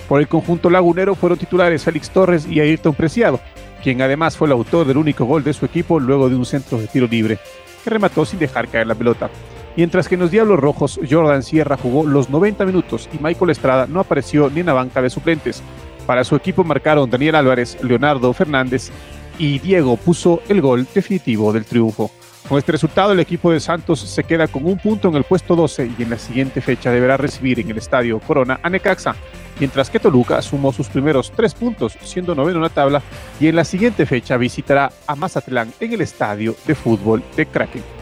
Por 0.09 0.21
el 0.21 0.29
conjunto 0.29 0.69
lagunero 0.71 1.14
fueron 1.14 1.38
titulares 1.38 1.85
Félix 1.85 2.11
Torres 2.11 2.47
y 2.47 2.61
Ayrton 2.61 2.95
Preciado, 2.95 3.40
quien 3.83 4.02
además 4.02 4.37
fue 4.37 4.49
el 4.49 4.52
autor 4.52 4.87
del 4.87 4.97
único 4.97 5.25
gol 5.25 5.45
de 5.45 5.52
su 5.52 5.64
equipo 5.64 6.00
luego 6.00 6.29
de 6.29 6.35
un 6.35 6.45
centro 6.45 6.79
de 6.79 6.88
tiro 6.88 7.07
libre, 7.07 7.38
que 7.85 7.90
remató 7.90 8.25
sin 8.25 8.40
dejar 8.40 8.69
caer 8.69 8.88
la 8.88 8.97
pelota. 8.97 9.31
Mientras 9.77 10.09
que 10.09 10.17
en 10.17 10.21
los 10.21 10.31
Diablos 10.31 10.59
Rojos, 10.59 11.00
Jordan 11.09 11.43
Sierra 11.43 11.77
jugó 11.77 12.05
los 12.05 12.29
90 12.29 12.65
minutos 12.67 13.09
y 13.12 13.23
Michael 13.23 13.50
Estrada 13.50 13.87
no 13.87 14.00
apareció 14.00 14.50
ni 14.50 14.61
en 14.61 14.67
la 14.67 14.73
banca 14.73 15.00
de 15.00 15.11
suplentes. 15.11 15.62
Para 16.07 16.25
su 16.25 16.35
equipo 16.35 16.65
marcaron 16.65 17.09
Daniel 17.09 17.37
Álvarez, 17.37 17.79
Leonardo 17.83 18.33
Fernández 18.33 18.91
y 19.39 19.59
Diego 19.59 19.97
puso 19.97 20.43
el 20.49 20.61
gol 20.61 20.87
definitivo 20.93 21.53
del 21.53 21.65
triunfo. 21.65 22.11
Con 22.49 22.59
este 22.59 22.73
resultado, 22.73 23.12
el 23.12 23.21
equipo 23.21 23.53
de 23.53 23.61
Santos 23.61 24.00
se 24.00 24.25
queda 24.25 24.49
con 24.49 24.67
un 24.67 24.77
punto 24.77 25.09
en 25.09 25.15
el 25.15 25.23
puesto 25.23 25.55
12 25.55 25.93
y 25.97 26.03
en 26.03 26.11
la 26.11 26.19
siguiente 26.19 26.61
fecha 26.61 26.91
deberá 26.91 27.17
recibir 27.17 27.61
en 27.61 27.71
el 27.71 27.79
estadio 27.79 28.19
Corona 28.19 28.59
a 28.62 28.69
Necaxa, 28.69 29.15
mientras 29.61 29.89
que 29.89 30.00
Toluca 30.00 30.43
sumó 30.43 30.73
sus 30.73 30.89
primeros 30.89 31.31
tres 31.31 31.55
puntos, 31.55 31.97
siendo 32.03 32.35
noveno 32.35 32.59
en 32.59 32.65
la 32.65 32.71
tabla, 32.71 33.03
y 33.39 33.47
en 33.47 33.55
la 33.57 33.65
siguiente 33.65 34.05
fecha 34.05 34.37
visitará 34.37 34.91
a 35.07 35.15
Mazatlán 35.15 35.73
en 35.79 35.93
el 35.93 36.00
estadio 36.00 36.57
de 36.67 36.75
fútbol 36.75 37.23
de 37.37 37.47
Kraken. 37.47 38.00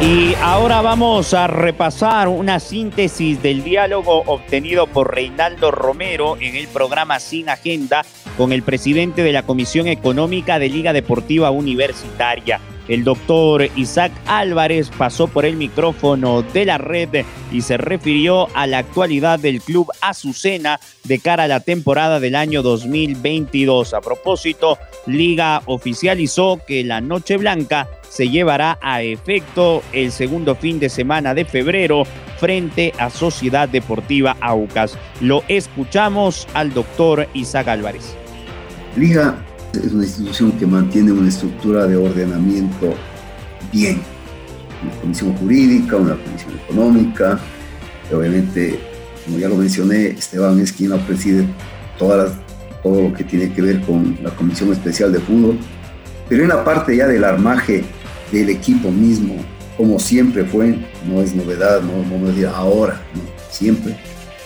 Y 0.00 0.34
ahora 0.42 0.82
vamos 0.82 1.32
a 1.32 1.46
repasar 1.46 2.28
una 2.28 2.60
síntesis 2.60 3.42
del 3.42 3.64
diálogo 3.64 4.22
obtenido 4.26 4.86
por 4.86 5.14
Reinaldo 5.14 5.70
Romero 5.70 6.36
en 6.38 6.54
el 6.54 6.68
programa 6.68 7.18
Sin 7.18 7.48
Agenda 7.48 8.04
con 8.36 8.52
el 8.52 8.62
presidente 8.62 9.22
de 9.22 9.32
la 9.32 9.44
Comisión 9.44 9.86
Económica 9.86 10.58
de 10.58 10.68
Liga 10.68 10.92
Deportiva 10.92 11.50
Universitaria. 11.50 12.60
El 12.88 13.02
doctor 13.02 13.68
Isaac 13.74 14.12
Álvarez 14.26 14.90
pasó 14.96 15.26
por 15.26 15.44
el 15.44 15.56
micrófono 15.56 16.42
de 16.42 16.64
la 16.64 16.78
red 16.78 17.24
y 17.50 17.62
se 17.62 17.76
refirió 17.76 18.48
a 18.54 18.66
la 18.66 18.78
actualidad 18.78 19.38
del 19.40 19.60
club 19.60 19.90
Azucena 20.00 20.78
de 21.04 21.18
cara 21.18 21.44
a 21.44 21.48
la 21.48 21.60
temporada 21.60 22.20
del 22.20 22.36
año 22.36 22.62
2022. 22.62 23.94
A 23.94 24.00
propósito, 24.00 24.78
Liga 25.06 25.62
oficializó 25.66 26.60
que 26.66 26.84
la 26.84 27.00
Noche 27.00 27.36
Blanca 27.36 27.88
se 28.08 28.28
llevará 28.28 28.78
a 28.80 29.02
efecto 29.02 29.82
el 29.92 30.12
segundo 30.12 30.54
fin 30.54 30.78
de 30.78 30.88
semana 30.88 31.34
de 31.34 31.44
febrero 31.44 32.04
frente 32.38 32.92
a 32.98 33.10
Sociedad 33.10 33.68
Deportiva 33.68 34.36
Aucas. 34.40 34.96
Lo 35.20 35.42
escuchamos 35.48 36.46
al 36.54 36.72
doctor 36.72 37.26
Isaac 37.34 37.68
Álvarez. 37.68 38.14
Liga 38.96 39.36
es 39.72 39.92
una 39.92 40.04
institución 40.04 40.52
que 40.52 40.66
mantiene 40.66 41.12
una 41.12 41.28
estructura 41.28 41.86
de 41.86 41.96
ordenamiento 41.96 42.94
bien. 43.72 44.00
Una 44.82 44.92
comisión 45.00 45.34
jurídica, 45.36 45.96
una 45.96 46.16
comisión 46.16 46.52
económica. 46.64 47.38
obviamente, 48.12 48.78
como 49.24 49.38
ya 49.38 49.48
lo 49.48 49.56
mencioné, 49.56 50.08
Esteban 50.08 50.60
es 50.60 50.72
quien 50.72 50.90
la 50.90 50.98
preside 50.98 51.46
todas 51.98 52.32
todo 52.82 53.08
lo 53.08 53.12
que 53.14 53.24
tiene 53.24 53.52
que 53.52 53.62
ver 53.62 53.80
con 53.80 54.16
la 54.22 54.30
comisión 54.30 54.70
especial 54.72 55.12
de 55.12 55.18
fútbol. 55.20 55.58
Pero 56.28 56.42
en 56.42 56.50
la 56.50 56.64
parte 56.64 56.96
ya 56.96 57.06
del 57.06 57.24
armaje 57.24 57.84
del 58.30 58.48
equipo 58.48 58.90
mismo, 58.90 59.36
como 59.76 59.98
siempre 59.98 60.44
fue, 60.44 60.78
no 61.06 61.20
es 61.20 61.34
novedad, 61.34 61.80
no, 61.82 62.18
no 62.18 62.30
es 62.30 62.44
ahora, 62.44 63.00
siempre 63.50 63.96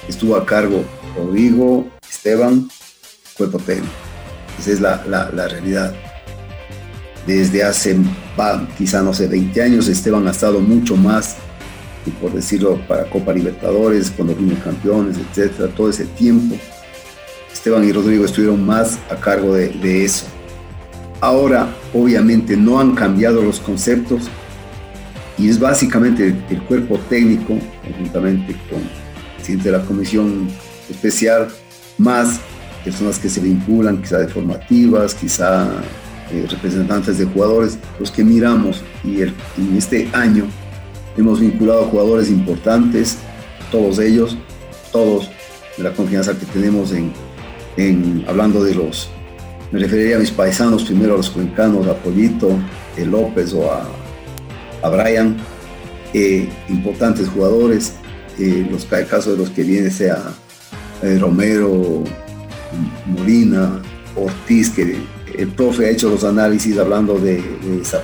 estuvo 0.08 0.36
a 0.36 0.44
cargo 0.44 0.84
Rodrigo, 1.16 1.86
Esteban, 2.08 2.68
cuerpo 3.36 3.58
técnico. 3.58 4.09
Esa 4.60 4.72
es 4.72 4.80
la, 4.80 5.02
la, 5.08 5.48
realidad. 5.48 5.94
Desde 7.26 7.64
hace, 7.64 7.96
quizá 8.76 9.02
no 9.02 9.14
sé, 9.14 9.26
20 9.26 9.62
años, 9.62 9.88
Esteban 9.88 10.28
ha 10.28 10.32
estado 10.32 10.60
mucho 10.60 10.96
más, 10.96 11.36
y 12.04 12.10
por 12.10 12.34
decirlo, 12.34 12.78
para 12.86 13.08
Copa 13.08 13.32
Libertadores, 13.32 14.10
cuando 14.10 14.34
fuimos 14.34 14.58
campeones, 14.62 15.16
etcétera, 15.16 15.68
todo 15.74 15.88
ese 15.88 16.04
tiempo. 16.04 16.56
Esteban 17.50 17.84
y 17.84 17.92
Rodrigo 17.92 18.26
estuvieron 18.26 18.64
más 18.64 18.98
a 19.10 19.16
cargo 19.16 19.54
de, 19.54 19.68
de 19.68 20.04
eso. 20.04 20.26
Ahora, 21.22 21.74
obviamente, 21.94 22.54
no 22.54 22.80
han 22.80 22.94
cambiado 22.94 23.42
los 23.42 23.60
conceptos 23.60 24.28
y 25.38 25.48
es 25.48 25.58
básicamente 25.58 26.36
el 26.50 26.62
cuerpo 26.64 26.98
técnico, 27.08 27.58
conjuntamente 27.82 28.54
con 28.68 28.80
el 28.80 29.34
presidente 29.36 29.70
de 29.70 29.78
la 29.78 29.84
comisión 29.84 30.48
especial, 30.90 31.48
más 31.96 32.40
personas 32.84 33.18
que 33.18 33.28
se 33.28 33.40
vinculan, 33.40 34.00
quizá 34.00 34.18
de 34.18 34.28
formativas, 34.28 35.14
quizá 35.14 35.68
eh, 36.32 36.46
representantes 36.48 37.18
de 37.18 37.24
jugadores, 37.26 37.78
los 37.98 38.10
que 38.10 38.24
miramos. 38.24 38.82
Y 39.04 39.22
en 39.22 39.34
este 39.76 40.08
año 40.12 40.44
hemos 41.16 41.40
vinculado 41.40 41.84
jugadores 41.86 42.30
importantes, 42.30 43.18
todos 43.70 43.98
ellos, 43.98 44.36
todos 44.92 45.30
de 45.76 45.84
la 45.84 45.92
confianza 45.92 46.36
que 46.38 46.46
tenemos 46.46 46.92
en, 46.92 47.12
en 47.76 48.24
hablando 48.28 48.62
de 48.64 48.74
los, 48.74 49.08
me 49.72 49.78
referiría 49.78 50.16
a 50.16 50.18
mis 50.18 50.30
paisanos, 50.30 50.84
primero 50.84 51.14
a 51.14 51.16
los 51.16 51.30
cuencanos, 51.30 51.86
a 51.86 51.94
Pollito, 51.94 52.58
a 52.96 53.00
López 53.00 53.52
o 53.52 53.70
a, 53.70 53.86
a 54.82 54.88
Brian, 54.88 55.36
eh, 56.12 56.48
importantes 56.68 57.28
jugadores, 57.28 57.94
eh, 58.38 58.66
los 58.70 58.84
caso 58.84 59.32
de 59.32 59.36
los 59.36 59.50
que 59.50 59.62
viene 59.62 59.90
sea 59.90 60.32
Romero, 61.18 62.04
Molina, 63.06 63.80
Ortiz, 64.16 64.70
que 64.70 64.96
el 65.36 65.48
profe 65.48 65.86
ha 65.86 65.90
hecho 65.90 66.10
los 66.10 66.24
análisis 66.24 66.76
hablando 66.78 67.18
de, 67.18 67.42
esa, 67.80 68.02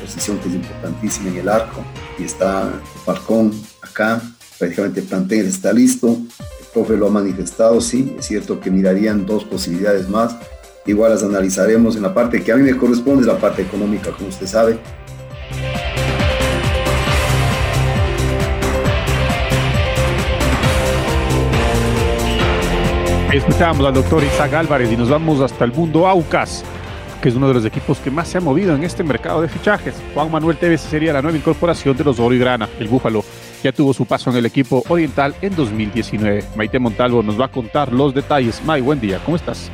posición 0.00 0.38
que 0.38 0.48
es 0.48 0.54
importantísima 0.54 1.30
en 1.30 1.36
el 1.38 1.48
arco, 1.48 1.84
y 2.18 2.24
está 2.24 2.70
Falcón 3.04 3.52
acá, 3.82 4.20
prácticamente 4.58 5.00
el 5.00 5.46
está 5.46 5.72
listo, 5.72 6.08
el 6.08 6.66
profe 6.72 6.96
lo 6.96 7.08
ha 7.08 7.10
manifestado, 7.10 7.80
sí, 7.80 8.14
es 8.18 8.26
cierto 8.26 8.60
que 8.60 8.70
mirarían 8.70 9.26
dos 9.26 9.44
posibilidades 9.44 10.08
más, 10.08 10.36
igual 10.86 11.12
las 11.12 11.22
analizaremos 11.22 11.96
en 11.96 12.02
la 12.02 12.14
parte 12.14 12.42
que 12.42 12.52
a 12.52 12.56
mí 12.56 12.62
me 12.62 12.76
corresponde, 12.76 13.26
la 13.26 13.38
parte 13.38 13.62
económica, 13.62 14.12
como 14.12 14.28
usted 14.28 14.46
sabe, 14.46 14.78
Escuchamos 23.36 23.84
al 23.86 23.92
doctor 23.92 24.24
Isaac 24.24 24.54
Álvarez 24.54 24.90
y 24.90 24.96
nos 24.96 25.10
vamos 25.10 25.42
hasta 25.42 25.66
el 25.66 25.72
mundo 25.72 26.06
Aucas, 26.06 26.64
que 27.20 27.28
es 27.28 27.34
uno 27.34 27.48
de 27.48 27.52
los 27.52 27.66
equipos 27.66 27.98
que 27.98 28.10
más 28.10 28.28
se 28.28 28.38
ha 28.38 28.40
movido 28.40 28.74
en 28.74 28.82
este 28.82 29.04
mercado 29.04 29.42
de 29.42 29.48
fichajes. 29.48 29.94
Juan 30.14 30.30
Manuel 30.30 30.56
Tevez 30.56 30.80
sería 30.80 31.12
la 31.12 31.20
nueva 31.20 31.36
incorporación 31.36 31.94
de 31.98 32.04
los 32.04 32.18
Oro 32.18 32.34
y 32.34 32.38
Grana. 32.38 32.66
El 32.80 32.88
Búfalo 32.88 33.22
ya 33.62 33.72
tuvo 33.72 33.92
su 33.92 34.06
paso 34.06 34.30
en 34.30 34.36
el 34.36 34.46
equipo 34.46 34.82
oriental 34.88 35.34
en 35.42 35.54
2019. 35.54 36.44
Maite 36.56 36.78
Montalvo 36.78 37.22
nos 37.22 37.38
va 37.38 37.44
a 37.44 37.48
contar 37.48 37.92
los 37.92 38.14
detalles. 38.14 38.64
May, 38.64 38.80
buen 38.80 39.00
día, 39.00 39.20
¿cómo 39.22 39.36
estás? 39.36 39.70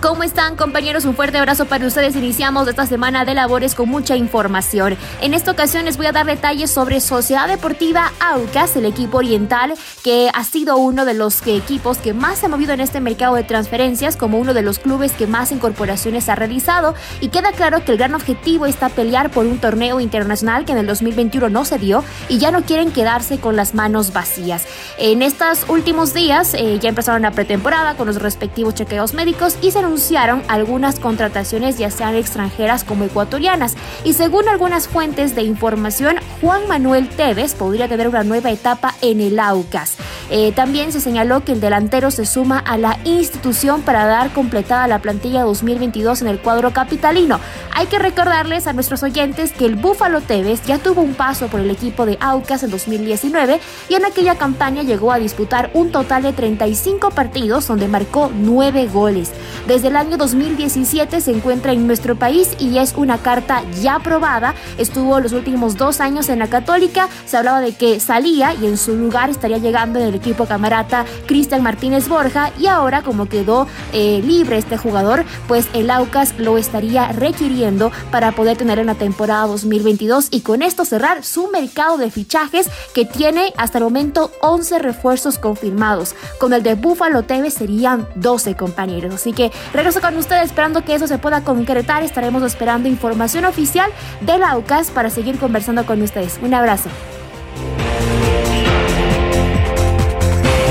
¿Cómo 0.00 0.22
están 0.24 0.56
compañeros? 0.56 1.06
Un 1.06 1.16
fuerte 1.16 1.38
abrazo 1.38 1.64
para 1.64 1.86
ustedes. 1.86 2.14
Iniciamos 2.16 2.68
esta 2.68 2.86
semana 2.86 3.24
de 3.24 3.32
labores 3.32 3.74
con 3.74 3.88
mucha 3.88 4.14
información. 4.14 4.96
En 5.22 5.32
esta 5.32 5.50
ocasión 5.50 5.86
les 5.86 5.96
voy 5.96 6.04
a 6.04 6.12
dar 6.12 6.26
detalles 6.26 6.70
sobre 6.70 7.00
Sociedad 7.00 7.48
Deportiva 7.48 8.12
Aucas, 8.20 8.76
el 8.76 8.84
equipo 8.84 9.18
oriental, 9.18 9.72
que 10.04 10.30
ha 10.34 10.44
sido 10.44 10.76
uno 10.76 11.06
de 11.06 11.14
los 11.14 11.44
equipos 11.46 11.96
que 11.96 12.12
más 12.12 12.38
se 12.38 12.46
ha 12.46 12.48
movido 12.50 12.74
en 12.74 12.80
este 12.80 13.00
mercado 13.00 13.36
de 13.36 13.44
transferencias, 13.44 14.16
como 14.16 14.38
uno 14.38 14.52
de 14.52 14.60
los 14.60 14.78
clubes 14.78 15.12
que 15.12 15.26
más 15.26 15.50
incorporaciones 15.50 16.28
ha 16.28 16.34
realizado. 16.34 16.94
Y 17.22 17.28
queda 17.28 17.52
claro 17.52 17.82
que 17.82 17.92
el 17.92 17.98
gran 17.98 18.14
objetivo 18.14 18.66
está 18.66 18.90
pelear 18.90 19.30
por 19.30 19.46
un 19.46 19.58
torneo 19.58 20.00
internacional 20.00 20.66
que 20.66 20.72
en 20.72 20.78
el 20.78 20.86
2021 20.86 21.48
no 21.48 21.64
se 21.64 21.78
dio 21.78 22.04
y 22.28 22.36
ya 22.36 22.50
no 22.50 22.62
quieren 22.62 22.92
quedarse 22.92 23.38
con 23.40 23.56
las 23.56 23.74
manos 23.74 24.12
vacías. 24.12 24.66
En 24.98 25.22
estos 25.22 25.64
últimos 25.68 26.12
días 26.12 26.52
eh, 26.52 26.78
ya 26.80 26.90
empezaron 26.90 27.22
la 27.22 27.30
pretemporada 27.30 27.94
con 27.94 28.06
los 28.06 28.20
respectivos 28.20 28.74
chequeos 28.74 29.14
médicos 29.14 29.56
y 29.62 29.70
se 29.70 29.85
anunciaron 29.86 30.42
algunas 30.48 30.98
contrataciones 30.98 31.78
ya 31.78 31.92
sean 31.92 32.16
extranjeras 32.16 32.82
como 32.82 33.04
ecuatorianas 33.04 33.76
y 34.02 34.14
según 34.14 34.48
algunas 34.48 34.88
fuentes 34.88 35.36
de 35.36 35.42
información, 35.42 36.16
Juan 36.40 36.66
Manuel 36.66 37.08
Tevez 37.08 37.54
podría 37.54 37.86
tener 37.86 38.08
una 38.08 38.24
nueva 38.24 38.50
etapa 38.50 38.94
en 39.00 39.20
el 39.20 39.38
Aucas. 39.38 39.96
Eh, 40.28 40.50
también 40.52 40.90
se 40.90 41.00
señaló 41.00 41.44
que 41.44 41.52
el 41.52 41.60
delantero 41.60 42.10
se 42.10 42.26
suma 42.26 42.58
a 42.58 42.76
la 42.78 42.98
institución 43.04 43.82
para 43.82 44.06
dar 44.06 44.32
completada 44.32 44.88
la 44.88 44.98
plantilla 44.98 45.42
2022 45.42 46.22
en 46.22 46.28
el 46.28 46.40
cuadro 46.40 46.72
capitalino. 46.72 47.38
Hay 47.72 47.86
que 47.86 48.00
recordarles 48.00 48.66
a 48.66 48.72
nuestros 48.72 49.04
oyentes 49.04 49.52
que 49.52 49.66
el 49.66 49.76
Búfalo 49.76 50.20
Tevez 50.20 50.64
ya 50.64 50.78
tuvo 50.78 51.02
un 51.02 51.14
paso 51.14 51.46
por 51.46 51.60
el 51.60 51.70
equipo 51.70 52.06
de 52.06 52.18
Aucas 52.20 52.64
en 52.64 52.70
2019 52.70 53.60
y 53.88 53.94
en 53.94 54.04
aquella 54.04 54.34
campaña 54.34 54.82
llegó 54.82 55.12
a 55.12 55.18
disputar 55.18 55.70
un 55.74 55.92
total 55.92 56.24
de 56.24 56.32
35 56.32 57.10
partidos 57.10 57.68
donde 57.68 57.86
marcó 57.86 58.32
9 58.34 58.88
goles. 58.88 59.30
Desde 59.76 59.88
el 59.88 59.96
año 59.96 60.16
2017 60.16 61.20
se 61.20 61.30
encuentra 61.32 61.74
en 61.74 61.86
nuestro 61.86 62.16
país 62.16 62.56
y 62.58 62.78
es 62.78 62.94
una 62.96 63.18
carta 63.18 63.62
ya 63.82 63.96
aprobada. 63.96 64.54
Estuvo 64.78 65.20
los 65.20 65.34
últimos 65.34 65.76
dos 65.76 66.00
años 66.00 66.30
en 66.30 66.38
la 66.38 66.48
Católica. 66.48 67.10
Se 67.26 67.36
hablaba 67.36 67.60
de 67.60 67.74
que 67.74 68.00
salía 68.00 68.54
y 68.54 68.64
en 68.64 68.78
su 68.78 68.96
lugar 68.96 69.28
estaría 69.28 69.58
llegando 69.58 69.98
en 69.98 70.06
el 70.06 70.14
equipo 70.14 70.46
camarata 70.46 71.04
Cristian 71.26 71.62
Martínez 71.62 72.08
Borja 72.08 72.52
y 72.58 72.68
ahora 72.68 73.02
como 73.02 73.28
quedó 73.28 73.66
eh, 73.92 74.22
libre 74.24 74.56
este 74.56 74.78
jugador, 74.78 75.26
pues 75.46 75.68
el 75.74 75.90
Aucas 75.90 76.38
lo 76.38 76.56
estaría 76.56 77.12
requiriendo 77.12 77.92
para 78.10 78.32
poder 78.32 78.56
tener 78.56 78.78
en 78.78 78.86
la 78.86 78.94
temporada 78.94 79.46
2022 79.46 80.28
y 80.30 80.40
con 80.40 80.62
esto 80.62 80.86
cerrar 80.86 81.22
su 81.22 81.48
mercado 81.48 81.98
de 81.98 82.10
fichajes 82.10 82.70
que 82.94 83.04
tiene 83.04 83.52
hasta 83.58 83.76
el 83.76 83.84
momento 83.84 84.30
11 84.40 84.78
refuerzos 84.78 85.38
confirmados. 85.38 86.14
Con 86.40 86.54
el 86.54 86.62
de 86.62 86.76
Buffalo 86.76 87.24
TV 87.24 87.50
serían 87.50 88.08
12 88.14 88.56
compañeros. 88.56 89.12
Así 89.12 89.34
que 89.34 89.52
Regreso 89.72 90.00
con 90.00 90.16
ustedes 90.16 90.46
esperando 90.46 90.84
que 90.84 90.94
eso 90.94 91.06
se 91.06 91.18
pueda 91.18 91.42
concretar. 91.42 92.02
Estaremos 92.02 92.42
esperando 92.42 92.88
información 92.88 93.44
oficial 93.44 93.90
de 94.20 94.38
la 94.38 94.56
UCAS 94.56 94.90
para 94.90 95.10
seguir 95.10 95.38
conversando 95.38 95.84
con 95.84 96.02
ustedes. 96.02 96.38
Un 96.42 96.54
abrazo. 96.54 96.88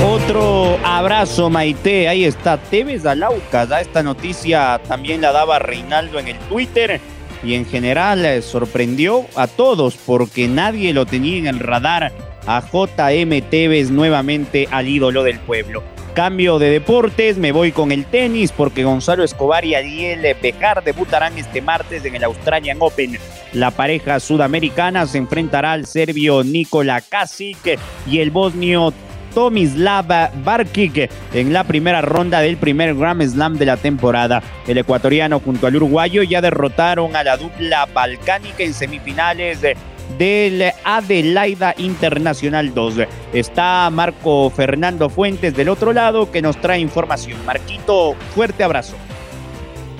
Otro 0.04 0.78
abrazo, 0.84 1.50
Maite. 1.50 2.08
Ahí 2.08 2.24
está 2.24 2.58
Tevez 2.58 3.04
Laucas. 3.04 3.68
Esta 3.80 4.02
noticia 4.02 4.80
también 4.86 5.20
la 5.20 5.32
daba 5.32 5.58
Reinaldo 5.58 6.18
en 6.18 6.28
el 6.28 6.38
Twitter 6.48 7.00
y 7.42 7.54
en 7.54 7.64
general 7.64 8.24
eh, 8.24 8.42
sorprendió 8.42 9.26
a 9.36 9.46
todos 9.46 9.96
porque 9.96 10.48
nadie 10.48 10.92
lo 10.92 11.06
tenía 11.06 11.38
en 11.38 11.46
el 11.46 11.60
radar 11.60 12.12
a 12.46 12.60
JM 12.60 13.42
Tevez 13.50 13.90
nuevamente 13.90 14.68
al 14.70 14.88
ídolo 14.88 15.22
del 15.22 15.38
pueblo. 15.38 15.82
Cambio 16.16 16.58
de 16.58 16.70
deportes, 16.70 17.36
me 17.36 17.52
voy 17.52 17.72
con 17.72 17.92
el 17.92 18.06
tenis 18.06 18.50
porque 18.50 18.84
Gonzalo 18.84 19.22
Escobar 19.22 19.66
y 19.66 19.74
Ariel 19.74 20.22
Bejar 20.40 20.82
debutarán 20.82 21.36
este 21.36 21.60
martes 21.60 22.06
en 22.06 22.16
el 22.16 22.24
Australian 22.24 22.78
Open. 22.80 23.18
La 23.52 23.70
pareja 23.70 24.18
sudamericana 24.18 25.04
se 25.06 25.18
enfrentará 25.18 25.72
al 25.72 25.84
serbio 25.84 26.42
Nikola 26.42 27.02
Kasic 27.02 27.78
y 28.10 28.20
el 28.20 28.30
bosnio 28.30 28.94
Tomislav 29.34 30.06
Barkic 30.42 31.10
en 31.34 31.52
la 31.52 31.64
primera 31.64 32.00
ronda 32.00 32.40
del 32.40 32.56
primer 32.56 32.94
Grand 32.94 33.22
Slam 33.22 33.58
de 33.58 33.66
la 33.66 33.76
temporada. 33.76 34.42
El 34.66 34.78
ecuatoriano 34.78 35.38
junto 35.40 35.66
al 35.66 35.76
uruguayo 35.76 36.22
ya 36.22 36.40
derrotaron 36.40 37.14
a 37.14 37.24
la 37.24 37.36
dupla 37.36 37.84
balcánica 37.92 38.62
en 38.64 38.72
semifinales 38.72 39.60
de 39.60 39.76
del 40.18 40.72
Adelaida 40.84 41.74
Internacional 41.78 42.72
2. 42.74 42.94
Está 43.32 43.88
Marco 43.90 44.50
Fernando 44.50 45.08
Fuentes 45.08 45.54
del 45.54 45.68
otro 45.68 45.92
lado 45.92 46.30
que 46.30 46.42
nos 46.42 46.60
trae 46.60 46.80
información. 46.80 47.44
Marquito, 47.44 48.14
fuerte 48.34 48.64
abrazo. 48.64 48.94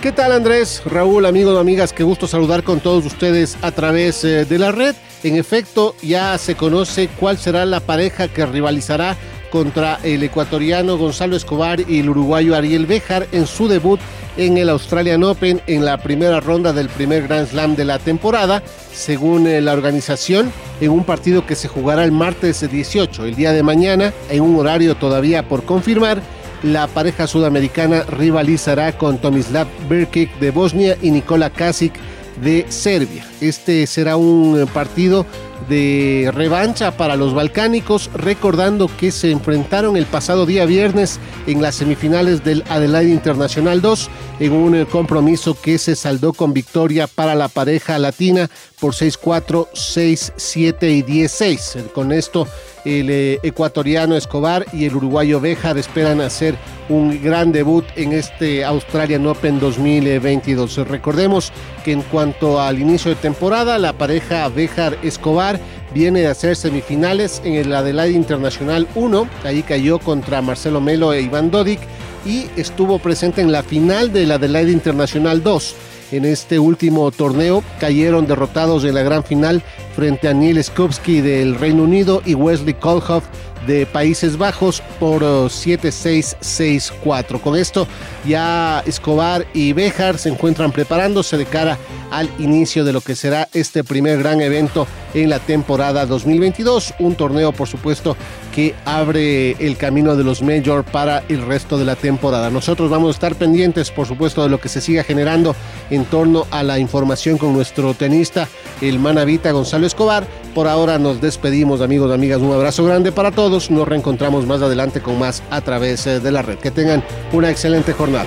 ¿Qué 0.01 0.13
tal 0.13 0.33
Andrés, 0.33 0.83
Raúl, 0.85 1.27
amigos, 1.27 1.59
amigas? 1.59 1.93
Qué 1.93 2.05
gusto 2.05 2.29
saludar 2.29 2.63
con 2.63 2.81
todos 2.81 3.05
ustedes 3.07 3.57
a 3.63 3.73
través 3.73 4.23
eh, 4.25 4.45
de 4.45 4.59
la 4.59 4.71
red. 4.71 4.95
En 5.25 5.37
efecto, 5.37 5.97
ya 6.03 6.39
se 6.39 6.55
conoce 6.55 7.09
cuál 7.09 7.39
será 7.39 7.65
la 7.65 7.81
pareja 7.81 8.29
que 8.29 8.47
rivalizará 8.47 9.17
contra 9.51 9.99
el 10.03 10.23
ecuatoriano 10.23 10.99
Gonzalo 10.99 11.35
Escobar 11.35 11.81
y 11.89 12.01
el 12.01 12.11
uruguayo 12.11 12.55
Ariel 12.55 12.87
Bejar 12.87 13.27
en 13.33 13.47
su 13.47 13.69
debut 13.69 13.99
en 14.37 14.59
el 14.59 14.69
Australian 14.69 15.25
Open 15.25 15.61
en 15.67 15.85
la 15.85 15.99
primera 15.99 16.41
ronda 16.41 16.73
del 16.73 16.89
primer 16.89 17.27
Grand 17.27 17.49
Slam 17.49 17.77
de 17.77 17.85
la 17.85 17.99
temporada, 17.99 18.63
según 18.93 19.47
eh, 19.47 19.61
la 19.61 19.73
organización, 19.73 20.53
en 20.81 20.91
un 20.91 21.05
partido 21.05 21.47
que 21.47 21.55
se 21.55 21.69
jugará 21.69 22.05
el 22.05 22.13
martes 22.13 22.69
18, 22.69 23.25
el 23.25 23.35
día 23.35 23.53
de 23.53 23.63
mañana, 23.63 24.13
en 24.31 24.43
un 24.43 24.57
horario 24.57 24.95
todavía 24.97 25.49
por 25.49 25.65
confirmar. 25.65 26.21
La 26.63 26.87
pareja 26.87 27.27
sudamericana 27.27 28.03
rivalizará 28.05 28.97
con 28.97 29.19
Tomislav 29.19 29.67
Birkic 29.89 30.39
de 30.39 30.51
Bosnia 30.51 30.97
y 31.03 31.11
Nikola 31.11 31.51
Kasic 31.51 31.95
de 32.43 32.67
Serbia. 32.69 33.27
Este 33.41 33.87
será 33.87 34.17
un 34.17 34.61
eh, 34.61 34.67
partido 34.73 35.27
de 35.69 36.31
revancha 36.35 36.97
para 36.97 37.17
los 37.17 37.35
balcánicos, 37.35 38.11
recordando 38.15 38.91
que 38.97 39.11
se 39.11 39.31
enfrentaron 39.31 39.97
el 39.97 40.07
pasado 40.07 40.47
día 40.47 40.65
viernes 40.65 41.19
en 41.47 41.63
las 41.63 41.77
semifinales 41.77 42.45
del 42.45 42.65
Adelaide 42.69 43.13
Internacional 43.13 43.81
2 43.81 44.11
en 44.41 44.53
un 44.53 44.75
eh, 44.75 44.87
compromiso 44.87 45.61
que 45.61 45.79
se 45.79 45.97
saldó 45.97 46.33
con 46.33 46.53
victoria 46.53 47.07
para 47.07 47.35
la 47.35 47.49
pareja 47.49 47.99
latina 47.99 48.51
por 48.81 48.95
6-4, 48.95 49.69
6-7 49.73 50.91
y 50.91 51.03
10-6. 51.03 51.93
Con 51.93 52.13
esto 52.13 52.47
el 52.87 53.11
eh, 53.11 53.41
ecuatoriano 53.43 54.17
Escobar 54.17 54.65
y 54.73 54.85
el 54.85 54.95
uruguayo 54.95 55.41
Béjar 55.41 55.77
esperan 55.77 56.21
hacer 56.21 56.57
un 56.89 57.21
gran 57.21 57.51
debut 57.51 57.85
en 57.97 58.13
este 58.13 58.65
Australian 58.65 59.27
Open 59.27 59.59
2022. 59.59 60.77
Recordemos 60.89 61.53
que 61.85 61.93
en 61.93 62.03
cuanto 62.03 62.61
al 62.61 62.79
inicio 62.79 63.11
de 63.11 63.17
temporada, 63.17 63.79
la 63.79 63.93
pareja 63.93 64.49
Béjar 64.49 64.97
Escobar 65.03 65.56
viene 65.95 66.21
de 66.21 66.29
hacer 66.29 66.57
semifinales 66.57 67.41
en 67.45 67.55
el 67.55 67.75
Adelaide 67.75 68.15
Internacional 68.15 68.87
1, 68.95 69.29
ahí 69.45 69.63
cayó 69.63 69.99
contra 69.99 70.43
Marcelo 70.43 70.81
Melo 70.81 71.13
e 71.13 71.23
Iván 71.23 71.51
Dodik 71.51 71.81
y 72.25 72.47
estuvo 72.57 72.99
presente 72.99 73.41
en 73.41 73.53
la 73.53 73.63
final 73.63 74.13
del 74.13 74.33
Adelaide 74.33 74.73
Internacional 74.73 75.43
2 75.43 75.75
en 76.13 76.25
este 76.25 76.59
último 76.59 77.11
torneo 77.11 77.63
cayeron 77.81 78.27
derrotados 78.27 78.85
en 78.85 78.95
la 78.95 79.03
gran 79.03 79.25
final 79.25 79.63
frente 79.95 80.29
a 80.29 80.35
Neil 80.35 80.63
Skupski 80.63 81.21
del 81.21 81.57
Reino 81.57 81.83
Unido 81.83 82.23
y 82.25 82.35
Wesley 82.35 82.75
Kolhoff 82.75 83.25
de 83.67 83.87
Países 83.87 84.37
Bajos 84.37 84.83
por 85.01 85.23
7-6-6-4. 85.23 87.41
Con 87.41 87.57
esto 87.57 87.89
ya 88.25 88.85
Escobar 88.87 89.45
y 89.53 89.73
Bejar 89.73 90.19
se 90.19 90.29
encuentran 90.29 90.71
preparándose 90.71 91.37
de 91.37 91.47
cara 91.47 91.77
al 92.13 92.31
inicio 92.39 92.85
de 92.85 92.93
lo 92.93 93.01
que 93.01 93.17
será 93.17 93.49
este 93.53 93.83
primer 93.83 94.21
gran 94.21 94.41
evento 94.41 94.87
en 95.17 95.31
la 95.31 95.39
temporada 95.41 96.07
2022. 96.07 96.95
Un 96.99 97.15
torneo, 97.15 97.53
por 97.53 97.67
supuesto, 97.67 98.17
que 98.55 98.75
abre 98.85 99.53
el 99.53 99.77
camino 99.77 100.15
de 100.15 100.23
los 100.25 100.43
Major 100.43 100.85
para 100.85 101.25
el 101.29 101.45
resto 101.45 101.79
de 101.79 101.85
la 101.85 101.97
temporada. 101.97 102.51
Nosotros 102.51 102.91
vamos 102.91 103.09
a 103.09 103.13
estar 103.13 103.35
pendientes, 103.35 103.91
por 103.91 104.07
supuesto, 104.07 104.43
de 104.43 104.51
lo 104.51 104.61
que 104.61 104.69
se 104.69 104.81
siga 104.81 105.03
generando 105.03 105.57
en 105.91 106.05
torno 106.05 106.47
a 106.51 106.63
la 106.63 106.79
información 106.79 107.39
con 107.39 107.53
nuestro 107.55 107.95
tenista, 107.95 108.47
el 108.81 108.99
manavita 108.99 109.51
Gonzalo 109.51 109.87
Escobar. 109.87 110.27
Por 110.55 110.69
ahora 110.69 110.99
nos 110.99 111.21
despedimos, 111.21 111.81
amigos 111.81 112.13
amigas. 112.13 112.41
Un 112.41 112.53
abrazo 112.53 112.85
grande 112.85 113.11
para 113.11 113.31
todos. 113.31 113.71
Nos 113.71 113.89
reencontramos 113.89 114.47
más 114.47 114.63
adelante 114.63 115.01
con 115.01 115.19
más 115.19 115.43
a 115.51 115.61
través 115.63 116.07
eh, 116.07 116.21
de 116.21 116.31
la 116.31 116.43
red. 116.43 116.59
Que 116.59 116.71
tengan 116.71 117.03
una 117.33 117.51
excelente 117.51 117.93
jornada. 117.93 118.27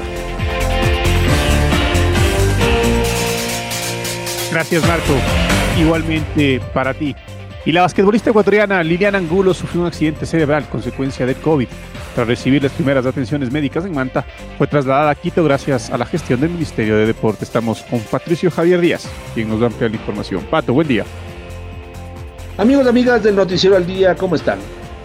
Gracias, 4.52 4.88
Marco. 4.88 5.14
Igualmente 5.80 6.60
para 6.74 6.94
ti. 6.94 7.16
Y 7.66 7.72
la 7.72 7.82
basquetbolista 7.82 8.32
ecuatoriana 8.32 8.84
Liliana 8.84 9.18
Angulo 9.18 9.54
sufrió 9.54 9.82
un 9.82 9.88
accidente 9.88 10.26
cerebral 10.26 10.68
consecuencia 10.68 11.26
del 11.26 11.38
COVID. 11.38 11.68
Tras 12.16 12.28
recibir 12.28 12.62
las 12.62 12.74
primeras 12.74 13.06
atenciones 13.06 13.50
médicas 13.50 13.86
en 13.86 13.94
Manta, 13.94 14.26
fue 14.58 14.68
trasladada 14.68 15.12
a 15.12 15.16
Quito 15.16 15.42
gracias 15.42 15.90
a 15.90 15.98
la 15.98 16.06
gestión 16.06 16.42
del 16.42 16.50
Ministerio 16.50 16.98
de 16.98 17.06
Deporte. 17.06 17.46
Estamos 17.46 17.82
con 17.84 18.00
Patricio 18.02 18.52
Javier 18.52 18.82
Díaz, 18.82 19.08
quien 19.34 19.48
nos 19.48 19.62
da 19.62 19.68
amplia 19.68 19.88
la 19.88 19.96
información. 19.96 20.44
Pato, 20.50 20.74
buen 20.74 20.88
día. 20.88 21.06
Amigos 22.58 22.86
y 22.86 22.90
amigas 22.90 23.24
del 23.24 23.38
Noticiero 23.38 23.78
al 23.78 23.88
Día, 23.88 24.16
¿cómo 24.16 24.36
están? 24.36 24.60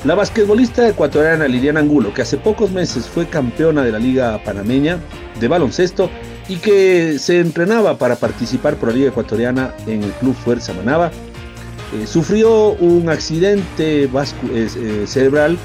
La 0.04 0.16
basquetbolista 0.16 0.88
ecuatoriana 0.88 1.46
Liliana 1.46 1.80
Angulo, 1.80 2.12
que 2.12 2.22
hace 2.22 2.37
pocos 2.37 2.72
meses 2.72 3.08
fue 3.08 3.26
campeona 3.26 3.84
de 3.84 3.92
la 3.92 4.00
Liga 4.00 4.40
Panameña 4.44 4.98
de 5.38 5.46
baloncesto 5.48 6.10
y 6.48 6.57
que 6.57 7.18
se 7.18 7.40
entrenaba 7.40 7.96
para 7.98 8.16
participar 8.16 8.76
por 8.76 8.90
la 8.90 8.96
Liga 8.96 9.09
Ecuatoriana 9.09 9.74
en 9.87 10.02
el 10.02 10.11
Club 10.12 10.35
Fuerza 10.35 10.72
Manaba, 10.74 11.11
eh, 11.94 12.07
sufrió 12.07 12.72
un 12.72 13.09
accidente 13.09 14.04
eh, 14.04 15.04
cerebral 15.07 15.57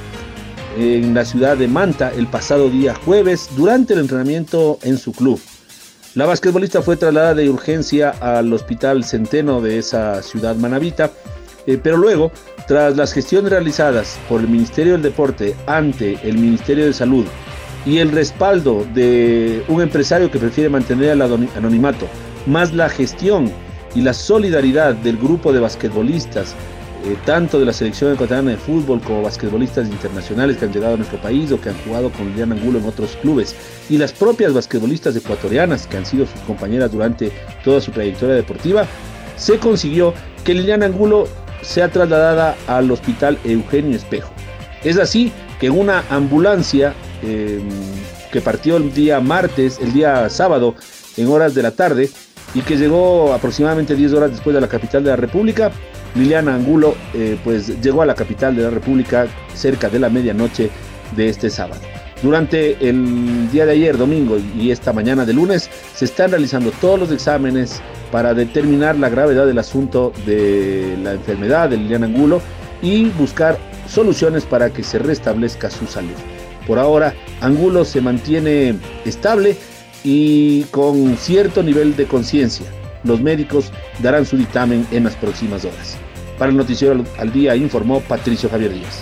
en 0.77 1.13
la 1.13 1.25
ciudad 1.25 1.57
de 1.57 1.67
Manta 1.67 2.11
el 2.15 2.27
pasado 2.27 2.69
día 2.69 2.95
jueves 2.95 3.49
durante 3.55 3.93
el 3.93 4.01
entrenamiento 4.01 4.79
en 4.83 4.97
su 4.97 5.11
club. 5.11 5.39
La 6.15 6.25
basquetbolista 6.25 6.81
fue 6.81 6.97
trasladada 6.97 7.35
de 7.35 7.49
urgencia 7.49 8.09
al 8.19 8.51
Hospital 8.51 9.03
Centeno 9.03 9.61
de 9.61 9.77
esa 9.77 10.21
ciudad 10.23 10.55
manabita, 10.55 11.11
eh, 11.65 11.79
pero 11.81 11.97
luego, 11.97 12.31
tras 12.67 12.95
las 12.95 13.13
gestiones 13.13 13.51
realizadas 13.51 14.17
por 14.27 14.41
el 14.41 14.47
Ministerio 14.47 14.93
del 14.93 15.01
Deporte 15.01 15.55
ante 15.67 16.17
el 16.27 16.37
Ministerio 16.37 16.85
de 16.85 16.93
Salud 16.93 17.25
y 17.85 17.99
el 17.99 18.11
respaldo 18.11 18.85
de 18.93 19.63
un 19.67 19.81
empresario 19.81 20.29
que 20.29 20.39
prefiere 20.39 20.69
mantener 20.69 21.11
el 21.11 21.21
anonimato, 21.21 22.07
más 22.45 22.73
la 22.73 22.89
gestión 22.89 23.51
y 23.95 24.01
la 24.01 24.13
solidaridad 24.13 24.93
del 24.95 25.17
grupo 25.17 25.51
de 25.53 25.59
basquetbolistas, 25.59 26.55
eh, 27.05 27.15
tanto 27.25 27.59
de 27.59 27.65
la 27.65 27.73
selección 27.73 28.13
ecuatoriana 28.13 28.51
de 28.51 28.57
fútbol 28.57 28.99
como 29.01 29.21
basquetbolistas 29.21 29.87
internacionales 29.87 30.57
que 30.57 30.65
han 30.65 30.73
llegado 30.73 30.95
a 30.95 30.97
nuestro 30.97 31.21
país 31.21 31.51
o 31.51 31.59
que 31.59 31.69
han 31.69 31.77
jugado 31.85 32.11
con 32.11 32.27
Liliana 32.27 32.55
Angulo 32.55 32.79
en 32.79 32.85
otros 32.85 33.17
clubes, 33.21 33.55
y 33.89 33.97
las 33.97 34.11
propias 34.11 34.53
basquetbolistas 34.53 35.15
ecuatorianas 35.15 35.87
que 35.87 35.97
han 35.97 36.05
sido 36.05 36.25
sus 36.25 36.39
compañeras 36.41 36.91
durante 36.91 37.31
toda 37.63 37.79
su 37.79 37.91
trayectoria 37.91 38.35
deportiva, 38.35 38.85
se 39.37 39.57
consiguió 39.57 40.13
que 40.43 40.53
Liliana 40.53 40.87
Angulo 40.87 41.27
sea 41.61 41.89
trasladada 41.89 42.55
al 42.67 42.91
hospital 42.91 43.37
Eugenio 43.43 43.95
Espejo. 43.95 44.31
Es 44.83 44.97
así 44.97 45.31
que 45.59 45.69
una 45.69 46.03
ambulancia 46.09 46.93
em, 47.23 47.67
que 48.31 48.41
partió 48.41 48.77
el 48.77 48.93
día 48.93 49.19
martes, 49.19 49.79
el 49.81 49.93
día 49.93 50.29
sábado, 50.29 50.75
en 51.17 51.27
horas 51.27 51.55
de 51.55 51.63
la 51.63 51.71
tarde, 51.71 52.09
y 52.53 52.61
que 52.61 52.77
llegó 52.77 53.33
aproximadamente 53.33 53.95
10 53.95 54.13
horas 54.13 54.31
después 54.31 54.53
de 54.53 54.61
la 54.61 54.67
capital 54.67 55.03
de 55.03 55.11
la 55.11 55.15
República. 55.15 55.71
Liliana 56.15 56.55
Angulo 56.55 56.95
eh, 57.13 57.37
pues 57.43 57.79
llegó 57.81 58.01
a 58.01 58.05
la 58.05 58.15
capital 58.15 58.55
de 58.55 58.63
la 58.63 58.69
República 58.71 59.27
cerca 59.53 59.89
de 59.89 59.99
la 59.99 60.09
medianoche 60.09 60.69
de 61.15 61.29
este 61.29 61.49
sábado. 61.49 61.81
Durante 62.21 62.89
el 62.89 63.49
día 63.51 63.65
de 63.65 63.73
ayer, 63.73 63.97
domingo 63.97 64.37
y 64.57 64.71
esta 64.71 64.91
mañana 64.91 65.25
de 65.25 65.33
lunes, 65.33 65.69
se 65.95 66.05
están 66.05 66.31
realizando 66.31 66.71
todos 66.81 66.99
los 66.99 67.11
exámenes 67.11 67.81
para 68.11 68.33
determinar 68.33 68.97
la 68.97 69.09
gravedad 69.09 69.45
del 69.45 69.59
asunto 69.59 70.11
de 70.25 70.97
la 71.01 71.13
enfermedad 71.13 71.69
de 71.69 71.77
Liliana 71.77 72.07
Angulo 72.07 72.41
y 72.81 73.09
buscar 73.11 73.57
soluciones 73.87 74.43
para 74.43 74.69
que 74.71 74.83
se 74.83 74.99
restablezca 74.99 75.69
su 75.69 75.85
salud. 75.85 76.15
Por 76.69 76.77
ahora, 76.77 77.15
Angulo 77.41 77.83
se 77.83 77.99
mantiene 77.99 78.75
estable 79.03 79.57
y 80.03 80.65
con 80.65 81.17
cierto 81.17 81.63
nivel 81.63 81.95
de 81.95 82.05
conciencia. 82.05 82.67
Los 83.03 83.21
médicos 83.21 83.71
darán 84.03 84.23
su 84.27 84.37
dictamen 84.37 84.85
en 84.91 85.05
las 85.05 85.15
próximas 85.15 85.65
horas. 85.65 85.97
Para 86.37 86.51
el 86.51 86.57
Noticiero 86.57 87.03
al 87.17 87.33
Día 87.33 87.55
informó 87.55 88.01
Patricio 88.01 88.51
Javier 88.51 88.71
Díaz. 88.71 89.01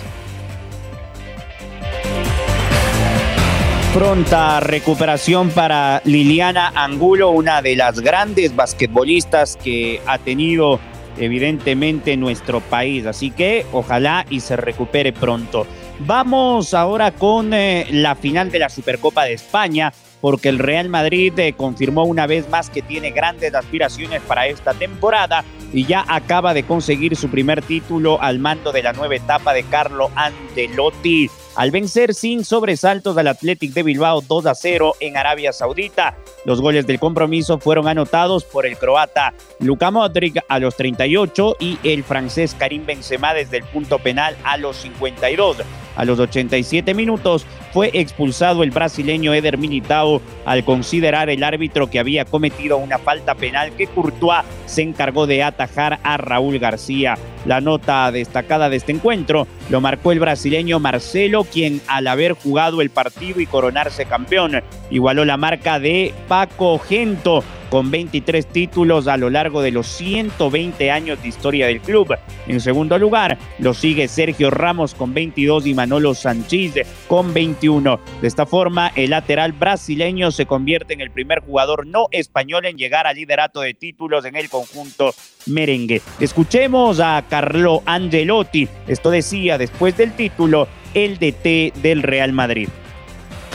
Pronta 3.92 4.60
recuperación 4.60 5.50
para 5.50 6.00
Liliana 6.06 6.72
Angulo, 6.74 7.28
una 7.28 7.60
de 7.60 7.76
las 7.76 8.00
grandes 8.00 8.56
basquetbolistas 8.56 9.58
que 9.62 10.00
ha 10.06 10.16
tenido 10.16 10.80
evidentemente 11.18 12.16
nuestro 12.16 12.60
país. 12.60 13.04
Así 13.04 13.30
que 13.30 13.66
ojalá 13.72 14.24
y 14.30 14.40
se 14.40 14.56
recupere 14.56 15.12
pronto. 15.12 15.66
Vamos 16.00 16.74
ahora 16.74 17.10
con 17.10 17.52
eh, 17.52 17.86
la 17.90 18.14
final 18.14 18.52
de 18.52 18.60
la 18.60 18.68
Supercopa 18.68 19.24
de 19.24 19.32
España, 19.32 19.92
porque 20.20 20.48
el 20.48 20.60
Real 20.60 20.88
Madrid 20.88 21.36
eh, 21.38 21.54
confirmó 21.54 22.04
una 22.04 22.26
vez 22.28 22.48
más 22.48 22.70
que 22.70 22.82
tiene 22.82 23.10
grandes 23.10 23.52
aspiraciones 23.54 24.22
para 24.22 24.46
esta 24.46 24.74
temporada 24.74 25.44
y 25.72 25.86
ya 25.86 26.04
acaba 26.08 26.54
de 26.54 26.62
conseguir 26.62 27.16
su 27.16 27.28
primer 27.28 27.62
título 27.62 28.22
al 28.22 28.38
mando 28.38 28.70
de 28.70 28.84
la 28.84 28.92
nueva 28.92 29.16
etapa 29.16 29.52
de 29.52 29.64
Carlo 29.64 30.10
Ancelotti 30.14 31.28
al 31.58 31.72
vencer 31.72 32.14
sin 32.14 32.44
sobresaltos 32.44 33.18
al 33.18 33.26
Athletic 33.26 33.72
de 33.72 33.82
Bilbao 33.82 34.20
2 34.20 34.46
a 34.46 34.54
0 34.54 34.94
en 35.00 35.16
Arabia 35.16 35.52
Saudita. 35.52 36.16
Los 36.44 36.60
goles 36.60 36.86
del 36.86 37.00
compromiso 37.00 37.58
fueron 37.58 37.88
anotados 37.88 38.44
por 38.44 38.64
el 38.64 38.78
croata 38.78 39.34
Luka 39.58 39.90
Modric 39.90 40.44
a 40.48 40.60
los 40.60 40.76
38 40.76 41.56
y 41.58 41.78
el 41.82 42.04
francés 42.04 42.54
Karim 42.56 42.86
Benzema 42.86 43.34
desde 43.34 43.56
el 43.56 43.64
punto 43.64 43.98
penal 43.98 44.36
a 44.44 44.56
los 44.56 44.76
52. 44.76 45.56
A 45.98 46.04
los 46.04 46.20
87 46.20 46.94
minutos 46.94 47.44
fue 47.72 47.90
expulsado 47.92 48.62
el 48.62 48.70
brasileño 48.70 49.34
Eder 49.34 49.58
Militao 49.58 50.20
al 50.44 50.64
considerar 50.64 51.30
el 51.30 51.44
árbitro 51.44 51.90
que 51.90 51.98
había 51.98 52.24
cometido 52.24 52.76
una 52.78 52.98
falta 52.98 53.34
penal 53.34 53.72
que 53.72 53.86
Courtois 53.86 54.44
se 54.66 54.82
encargó 54.82 55.26
de 55.26 55.42
atajar 55.42 55.98
a 56.02 56.16
Raúl 56.16 56.58
García. 56.58 57.16
La 57.44 57.60
nota 57.60 58.10
destacada 58.12 58.68
de 58.68 58.76
este 58.76 58.92
encuentro 58.92 59.46
lo 59.70 59.80
marcó 59.80 60.12
el 60.12 60.20
brasileño 60.20 60.80
Marcelo, 60.80 61.44
quien 61.44 61.80
al 61.86 62.06
haber 62.06 62.32
jugado 62.32 62.80
el 62.82 62.90
partido 62.90 63.40
y 63.40 63.46
coronarse 63.46 64.06
campeón, 64.06 64.62
igualó 64.90 65.24
la 65.24 65.36
marca 65.36 65.78
de 65.78 66.12
Paco 66.26 66.78
Gento 66.78 67.44
con 67.70 67.90
23 67.90 68.46
títulos 68.46 69.08
a 69.08 69.16
lo 69.16 69.30
largo 69.30 69.62
de 69.62 69.70
los 69.70 69.86
120 69.86 70.90
años 70.90 71.20
de 71.22 71.28
historia 71.28 71.66
del 71.66 71.80
club. 71.80 72.16
En 72.46 72.60
segundo 72.60 72.98
lugar, 72.98 73.38
lo 73.58 73.74
sigue 73.74 74.08
Sergio 74.08 74.50
Ramos 74.50 74.94
con 74.94 75.14
22 75.14 75.66
y 75.66 75.74
Manolo 75.74 76.14
Sanchís 76.14 76.74
con 77.06 77.34
21. 77.58 78.00
De 78.20 78.28
esta 78.28 78.46
forma, 78.46 78.92
el 78.94 79.10
lateral 79.10 79.52
brasileño 79.52 80.30
se 80.30 80.46
convierte 80.46 80.94
en 80.94 81.00
el 81.00 81.10
primer 81.10 81.40
jugador 81.40 81.86
no 81.86 82.06
español 82.12 82.66
en 82.66 82.76
llegar 82.76 83.06
al 83.06 83.16
liderato 83.16 83.60
de 83.60 83.74
títulos 83.74 84.24
en 84.24 84.36
el 84.36 84.48
conjunto 84.48 85.14
merengue. 85.46 86.00
Escuchemos 86.20 87.00
a 87.00 87.24
Carlo 87.28 87.82
Angelotti. 87.86 88.68
Esto 88.86 89.10
decía 89.10 89.58
después 89.58 89.96
del 89.96 90.12
título 90.12 90.68
el 90.94 91.18
DT 91.18 91.80
del 91.82 92.02
Real 92.02 92.32
Madrid. 92.32 92.68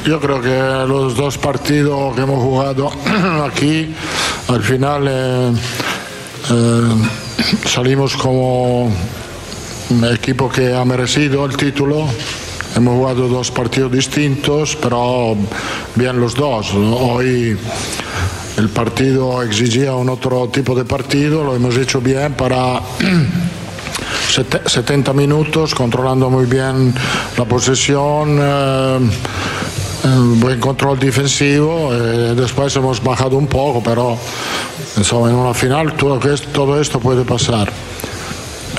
Yo 0.05 0.19
creo 0.19 0.41
que 0.41 0.49
los 0.87 1.15
dos 1.15 1.37
partidos 1.37 2.13
que 2.15 2.21
hemos 2.21 2.43
jugado 2.43 2.91
aquí, 3.45 3.93
al 4.49 4.61
final 4.61 5.07
eh, 5.09 5.53
eh, 6.51 7.67
salimos 7.67 8.17
como 8.17 8.83
un 8.83 10.13
equipo 10.13 10.49
que 10.49 10.73
ha 10.75 10.83
merecido 10.83 11.45
el 11.45 11.55
título. 11.55 12.09
Hemos 12.75 12.95
jugado 12.95 13.27
dos 13.27 13.51
partidos 13.51 13.91
distintos, 13.91 14.75
pero 14.75 15.35
bien 15.95 16.19
los 16.19 16.33
dos. 16.33 16.73
Hoy 16.73 17.55
el 18.57 18.69
partido 18.69 19.43
exigía 19.43 19.93
un 19.93 20.09
otro 20.09 20.47
tipo 20.49 20.73
de 20.73 20.83
partido, 20.83 21.43
lo 21.43 21.55
hemos 21.55 21.77
hecho 21.77 22.01
bien 22.01 22.33
para 22.33 22.81
70 24.65 25.13
minutos, 25.13 25.75
controlando 25.75 26.29
muy 26.29 26.45
bien 26.45 26.93
la 27.37 27.45
posesión. 27.45 28.39
Eh, 28.41 28.99
buen 30.39 30.59
control 30.59 30.99
defensivo, 30.99 31.93
eh, 31.93 32.33
después 32.35 32.75
hemos 32.75 33.01
bajado 33.01 33.37
un 33.37 33.47
poco, 33.47 33.81
pero 33.81 34.17
en 34.97 35.35
una 35.35 35.53
final 35.53 35.93
todo, 35.93 36.19
todo 36.51 36.81
esto 36.81 36.99
puede 36.99 37.23
pasar. 37.23 37.71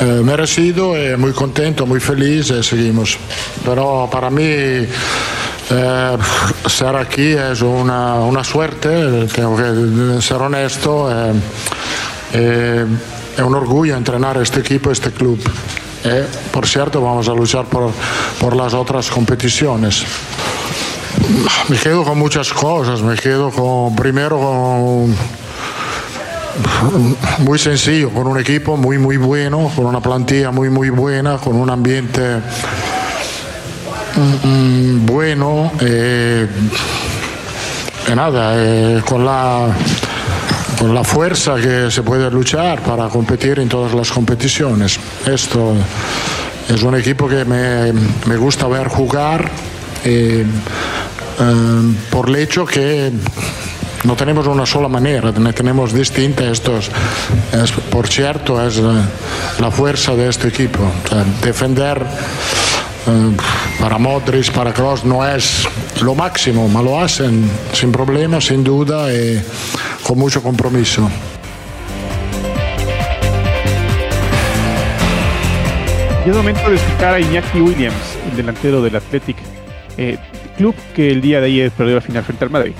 Eh, 0.00 0.22
merecido, 0.24 0.96
eh, 0.96 1.16
muy 1.16 1.32
contento, 1.32 1.86
muy 1.86 2.00
feliz 2.00 2.50
y 2.50 2.62
seguimos. 2.64 3.16
Pero 3.64 4.08
para 4.10 4.28
mí 4.28 4.42
eh, 4.42 4.88
estar 6.66 6.96
aquí 6.96 7.28
es 7.28 7.62
una, 7.62 8.14
una, 8.16 8.42
suerte, 8.42 9.26
tengo 9.32 9.56
que 9.56 10.20
ser 10.20 10.38
honesto, 10.38 11.08
es 12.32 12.84
un 13.38 13.54
orgullo 13.54 13.96
entrenar 13.96 14.36
este 14.38 14.60
equipo, 14.60 14.90
este 14.90 15.12
club. 15.12 15.38
por 16.50 16.66
cierto, 16.66 17.00
vamos 17.00 17.28
a 17.28 17.32
luchar 17.32 17.66
por, 17.66 17.92
por 18.40 18.56
las 18.56 18.74
otras 18.74 19.08
competiciones. 19.10 20.04
Me 21.68 21.78
quedo 21.78 22.04
con 22.04 22.18
muchas 22.18 22.52
cosas, 22.52 23.00
me 23.00 23.14
quedo 23.14 23.50
con, 23.50 23.94
primero 23.94 24.38
con 24.38 25.14
muy 27.38 27.58
sencillo, 27.58 28.10
con 28.10 28.26
un 28.26 28.38
equipo 28.38 28.76
muy 28.76 28.98
muy 28.98 29.16
bueno, 29.16 29.70
con 29.74 29.86
una 29.86 30.00
plantilla 30.00 30.50
muy 30.50 30.70
muy 30.70 30.90
buena, 30.90 31.38
con 31.38 31.56
un 31.56 31.70
ambiente 31.70 32.40
mm, 34.44 35.06
bueno, 35.06 35.72
eh, 35.80 36.46
nada, 38.14 38.52
eh, 38.56 39.02
con 39.06 39.24
la 39.24 39.68
con 40.78 40.94
la 40.94 41.04
fuerza 41.04 41.56
que 41.56 41.90
se 41.90 42.02
puede 42.02 42.30
luchar 42.30 42.82
para 42.82 43.08
competir 43.08 43.58
en 43.60 43.68
todas 43.68 43.94
las 43.94 44.10
competiciones. 44.10 44.98
Esto 45.24 45.74
es 46.68 46.82
un 46.82 46.94
equipo 46.96 47.28
que 47.28 47.44
me, 47.44 47.92
me 48.26 48.36
gusta 48.36 48.66
ver 48.66 48.88
jugar. 48.88 49.50
Eh, 50.04 50.44
Em, 51.38 51.94
por 52.10 52.28
el 52.28 52.36
hecho 52.36 52.64
que 52.64 53.10
no 54.04 54.16
tenemos 54.16 54.46
una 54.46 54.66
sola 54.66 54.88
manera, 54.88 55.32
tenemos 55.32 55.92
distintas. 55.92 56.46
Esto 56.46 56.78
es, 56.78 56.90
por 57.90 58.06
cierto, 58.06 58.64
es 58.64 58.78
eh, 58.78 58.82
la 59.60 59.70
fuerza 59.70 60.14
de 60.14 60.28
este 60.28 60.48
equipo. 60.48 60.80
defender 61.42 62.04
em, 63.06 63.36
para 63.80 63.98
Modric, 63.98 64.52
para 64.52 64.72
Kroos 64.72 65.04
no 65.04 65.26
es 65.26 65.66
lo 66.02 66.14
máximo, 66.14 66.68
pero 66.68 66.82
lo 66.82 67.00
hacen 67.00 67.50
sin 67.72 67.90
problema, 67.92 68.40
sin 68.40 68.62
duda 68.62 69.12
y 69.12 69.42
con 70.02 70.18
mucho 70.18 70.42
compromiso. 70.42 71.08
Y 76.26 76.30
es 76.30 76.36
momento 76.36 76.70
de 76.70 76.76
escuchar 76.76 77.14
a 77.14 77.20
Iñaki 77.20 77.60
Williams, 77.60 78.16
el 78.30 78.36
delantero 78.36 78.80
del 78.80 78.96
Athletic. 78.96 79.36
Eh, 79.96 80.16
club 80.56 80.74
que 80.94 81.10
el 81.10 81.20
día 81.20 81.40
de 81.40 81.46
ayer 81.46 81.70
perdió 81.70 81.96
la 81.96 82.00
final 82.00 82.24
frente 82.24 82.44
al 82.44 82.50
Madrid. 82.50 82.72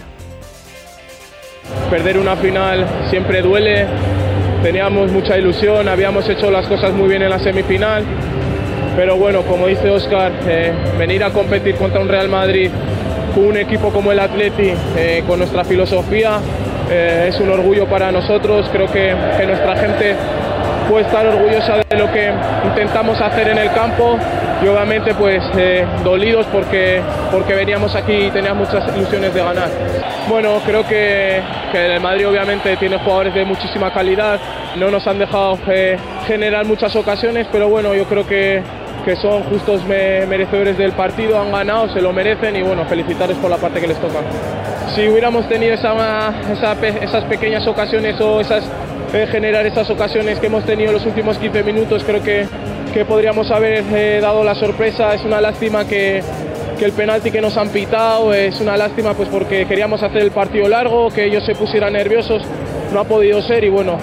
Perder 1.90 2.18
una 2.18 2.37
final 2.37 2.85
siempre 3.09 3.40
duele, 3.40 3.87
teníamos 4.62 5.11
mucha 5.11 5.38
ilusión, 5.38 5.88
habíamos 5.88 6.29
hecho 6.29 6.50
las 6.50 6.66
cosas 6.66 6.92
muy 6.92 7.09
bien 7.09 7.22
en 7.22 7.31
la 7.31 7.38
semifinal, 7.38 8.05
pero 8.96 9.16
bueno, 9.16 9.42
como 9.42 9.66
dice 9.66 9.88
Oscar, 9.90 10.33
eh, 10.46 10.72
venir 10.98 11.24
a 11.24 11.31
competir 11.31 11.77
contra 11.77 12.00
un 12.00 12.09
Real 12.09 12.29
Madrid 12.29 12.70
con 13.35 13.46
un 13.46 13.57
equipo 13.57 13.90
como 13.90 14.12
el 14.12 14.20
Atleti, 14.20 14.72
eh, 14.96 15.24
con 15.27 15.38
nuestra 15.38 15.64
filosofía, 15.64 16.38
eh, 16.90 17.27
es 17.29 17.40
un 17.40 17.50
orgullo 17.50 17.87
para 17.87 18.12
nosotros, 18.12 18.68
creo 18.70 18.87
que, 18.87 19.14
que 19.38 19.46
nuestra 19.46 19.77
gente 19.77 20.14
puede 20.88 21.07
estar 21.07 21.27
orgullosa 21.27 21.79
de 21.88 21.96
lo 21.96 22.12
que 22.12 22.31
intentamos 22.66 23.20
hacer 23.20 23.48
en 23.48 23.59
el 23.59 23.72
campo 23.72 24.18
y 24.62 24.67
obviamente 24.67 25.14
pues 25.14 25.43
eh, 25.57 25.87
dolidos 26.03 26.47
porque, 26.47 27.01
porque 27.31 27.55
veníamos 27.55 27.95
aquí 27.95 28.12
y 28.12 28.31
teníamos 28.31 28.69
muchas 28.69 28.97
ilusiones 28.97 29.35
de 29.35 29.43
ganar. 29.43 29.69
Bueno, 30.29 30.61
creo 30.64 30.87
que, 30.87 31.40
que, 31.73 31.95
el 31.95 32.01
Madrid 32.01 32.29
obviamente 32.29 32.77
tiene 32.77 32.99
jugadores 32.99 33.35
de 33.35 33.45
muchísima 33.45 33.93
calidad, 33.93 34.38
no 34.77 34.90
nos 34.90 35.07
han 35.07 35.19
dejado 35.19 35.59
eh, 35.69 35.97
generar 36.27 36.64
muchas 36.64 36.95
ocasiones, 36.97 37.47
pero 37.53 37.69
bueno, 37.69 37.95
yo 37.95 38.05
creo 38.05 38.27
que, 38.27 38.62
que 39.05 39.17
son 39.17 39.43
justos 39.45 39.85
merecedores 39.85 40.79
del 40.79 40.93
partido, 40.93 41.40
han 41.40 41.53
ganado, 41.53 41.93
se 41.93 42.01
lo 42.01 42.12
merecen 42.12 42.57
y 42.57 42.62
bueno, 42.62 42.85
felicitarles 42.87 43.37
por 43.38 43.51
la 43.51 43.59
parte 43.59 43.81
que 43.81 43.88
les 43.88 43.99
toca. 43.99 44.21
Si 44.95 45.09
hubiéramos 45.09 45.49
tenido 45.49 45.75
esa, 45.75 46.33
esas 47.03 47.25
pequeñas 47.25 47.67
ocasiones 47.67 48.21
o 48.21 48.40
esas 48.40 48.64
eh, 49.14 49.29
generar 49.31 49.64
esas 49.64 49.88
ocasiones 49.90 50.40
que 50.40 50.47
hemos 50.47 50.64
tenido 50.64 50.88
en 50.88 50.95
los 50.95 51.07
últimos 51.07 51.38
15 51.38 51.62
minutos, 51.62 52.03
creo 52.03 52.21
que 52.21 52.49
que 52.94 53.04
podríamos 53.04 53.50
haber 53.50 53.83
eh, 53.92 54.20
dado 54.22 54.44
la 54.44 54.54
sorpresa. 54.54 55.12
Es 55.14 55.24
una 55.24 55.40
lástima 55.40 55.85
que, 55.85 56.22
que, 56.78 56.85
el 56.85 56.92
penalti 56.92 57.33
que 57.33 57.40
nos 57.40 57.57
han 57.57 57.70
pitado, 57.70 58.33
es 58.33 58.61
una 58.61 58.76
lástima 58.76 59.14
pues 59.14 59.28
porque 59.28 59.66
queríamos 59.66 60.00
hacer 60.04 60.22
el 60.22 60.30
partido 60.30 60.68
largo, 60.68 61.09
que 61.11 61.24
ellos 61.24 61.44
se 61.44 61.57
pusieran 61.57 61.94
nerviosos, 61.94 62.42
no 62.92 63.00
ha 63.00 63.04
podido 63.04 63.42
ser 63.42 63.64
y 63.64 63.68
bueno, 63.68 63.98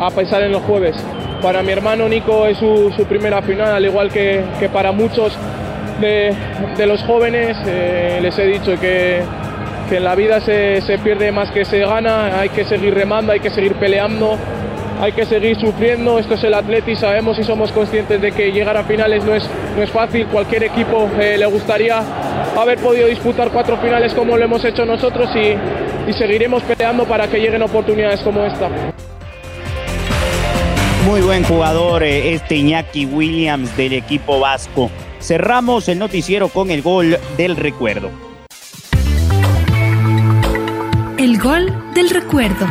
a 0.00 0.08
pensar 0.12 0.42
en 0.44 0.52
los 0.52 0.62
jueves. 0.62 0.94
Para 1.42 1.64
mi 1.64 1.72
hermano 1.72 2.08
Nico 2.08 2.46
es 2.46 2.58
su, 2.58 3.04
primera 3.08 3.42
final, 3.42 3.72
al 3.72 3.84
igual 3.84 4.08
que, 4.10 4.44
que 4.60 4.68
para 4.68 4.92
muchos 4.92 5.36
de, 6.00 6.32
de 6.76 6.86
los 6.86 7.02
jóvenes, 7.02 7.56
eh, 7.66 8.20
les 8.22 8.38
he 8.38 8.46
dicho 8.46 8.78
que, 8.80 9.20
que 9.88 9.96
en 9.96 10.04
la 10.04 10.14
vida 10.14 10.40
se, 10.40 10.80
se 10.82 10.96
pierde 10.98 11.32
más 11.32 11.50
que 11.50 11.64
se 11.64 11.80
gana, 11.80 12.38
hay 12.38 12.50
que 12.50 12.64
seguir 12.64 12.94
remando, 12.94 13.32
hay 13.32 13.40
que 13.40 13.50
seguir 13.50 13.74
peleando 13.74 14.38
hay 15.00 15.12
que 15.12 15.24
seguir 15.26 15.58
sufriendo, 15.58 16.18
esto 16.18 16.34
es 16.34 16.44
el 16.44 16.54
Atleti, 16.54 16.96
sabemos 16.96 17.38
y 17.38 17.44
somos 17.44 17.70
conscientes 17.72 18.20
de 18.20 18.32
que 18.32 18.50
llegar 18.50 18.76
a 18.76 18.84
finales 18.84 19.24
no 19.24 19.34
es, 19.34 19.48
no 19.76 19.82
es 19.82 19.90
fácil, 19.90 20.26
cualquier 20.26 20.64
equipo 20.64 21.08
eh, 21.20 21.36
le 21.38 21.46
gustaría 21.46 22.02
haber 22.56 22.78
podido 22.78 23.06
disputar 23.06 23.50
cuatro 23.50 23.76
finales 23.78 24.12
como 24.14 24.36
lo 24.36 24.44
hemos 24.44 24.64
hecho 24.64 24.84
nosotros 24.84 25.30
y, 25.36 26.10
y 26.10 26.12
seguiremos 26.14 26.62
peleando 26.64 27.04
para 27.04 27.28
que 27.28 27.38
lleguen 27.38 27.62
oportunidades 27.62 28.20
como 28.20 28.44
esta. 28.44 28.68
Muy 31.06 31.20
buen 31.20 31.44
jugador 31.44 32.02
eh, 32.02 32.34
este 32.34 32.56
Iñaki 32.56 33.06
Williams 33.06 33.76
del 33.76 33.92
equipo 33.94 34.40
vasco. 34.40 34.90
Cerramos 35.20 35.88
el 35.88 35.98
noticiero 35.98 36.48
con 36.48 36.70
el 36.70 36.82
gol 36.82 37.18
del 37.36 37.56
recuerdo. 37.56 38.10
El 41.16 41.38
gol 41.38 41.72
del 41.94 42.10
recuerdo. 42.10 42.66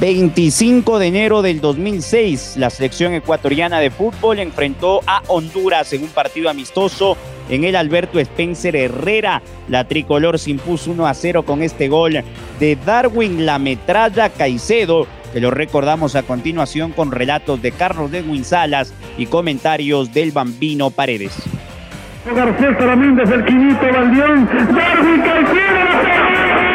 25 0.00 1.00
de 1.00 1.08
enero 1.08 1.42
del 1.42 1.60
2006, 1.60 2.54
la 2.56 2.70
selección 2.70 3.14
ecuatoriana 3.14 3.80
de 3.80 3.90
fútbol 3.90 4.38
enfrentó 4.38 5.00
a 5.08 5.22
Honduras 5.26 5.92
en 5.92 6.04
un 6.04 6.08
partido 6.10 6.48
amistoso 6.48 7.16
en 7.48 7.64
el 7.64 7.74
Alberto 7.74 8.20
Spencer 8.20 8.76
Herrera. 8.76 9.42
La 9.66 9.88
tricolor 9.88 10.38
se 10.38 10.52
impuso 10.52 10.92
1 10.92 11.04
a 11.04 11.14
0 11.14 11.42
con 11.42 11.62
este 11.62 11.88
gol 11.88 12.22
de 12.60 12.78
Darwin 12.86 13.44
La 13.44 13.58
Metralla 13.58 14.28
Caicedo, 14.28 15.08
que 15.32 15.40
lo 15.40 15.50
recordamos 15.50 16.14
a 16.14 16.22
continuación 16.22 16.92
con 16.92 17.10
relatos 17.10 17.60
de 17.60 17.72
Carlos 17.72 18.12
de 18.12 18.22
Guinsalas 18.22 18.94
y 19.16 19.26
comentarios 19.26 20.14
del 20.14 20.30
Bambino 20.30 20.90
Paredes. 20.90 21.34
Garcés 22.24 22.76
el 23.32 23.44
Quinito 23.44 23.84
Darwin 23.84 24.46
Caicedo, 25.22 26.67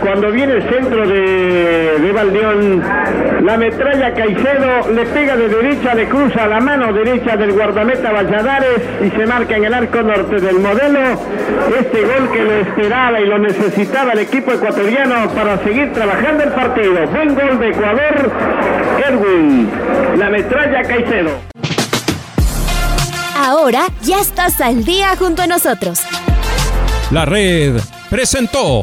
cuando 0.00 0.30
viene 0.30 0.54
el 0.54 0.62
centro 0.68 1.06
de, 1.06 1.98
de 2.00 2.12
Valdión, 2.12 2.82
la 3.42 3.56
metralla 3.56 4.14
Caicedo 4.14 4.92
le 4.92 5.06
pega 5.06 5.36
de 5.36 5.48
derecha, 5.48 5.94
le 5.94 6.08
cruza 6.08 6.46
la 6.46 6.60
mano 6.60 6.92
derecha 6.92 7.36
del 7.36 7.52
guardameta 7.52 8.12
Valladares 8.12 8.80
y 9.04 9.10
se 9.10 9.26
marca 9.26 9.56
en 9.56 9.64
el 9.64 9.74
arco 9.74 10.02
norte 10.02 10.40
del 10.40 10.58
modelo 10.58 11.00
este 11.78 12.02
gol 12.02 12.30
que 12.32 12.42
lo 12.42 12.52
esperaba 12.52 13.20
y 13.20 13.26
lo 13.26 13.38
necesitaba 13.38 14.12
el 14.12 14.20
equipo 14.20 14.52
ecuatoriano 14.52 15.28
para 15.30 15.62
seguir 15.62 15.92
trabajando 15.92 16.44
el 16.44 16.50
partido. 16.50 17.06
Buen 17.08 17.34
gol 17.34 17.58
de 17.58 17.68
Ecuador, 17.70 18.32
Erwin, 19.06 19.70
la 20.16 20.30
metralla 20.30 20.82
Caicedo. 20.82 21.30
Ahora 23.36 23.86
ya 24.02 24.20
estás 24.20 24.60
al 24.60 24.84
día 24.84 25.16
junto 25.16 25.42
a 25.42 25.46
nosotros. 25.46 26.00
La 27.10 27.24
red 27.24 27.76
presentó 28.08 28.82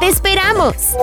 ¡Te 0.00 0.06
esperamos! 0.06 0.96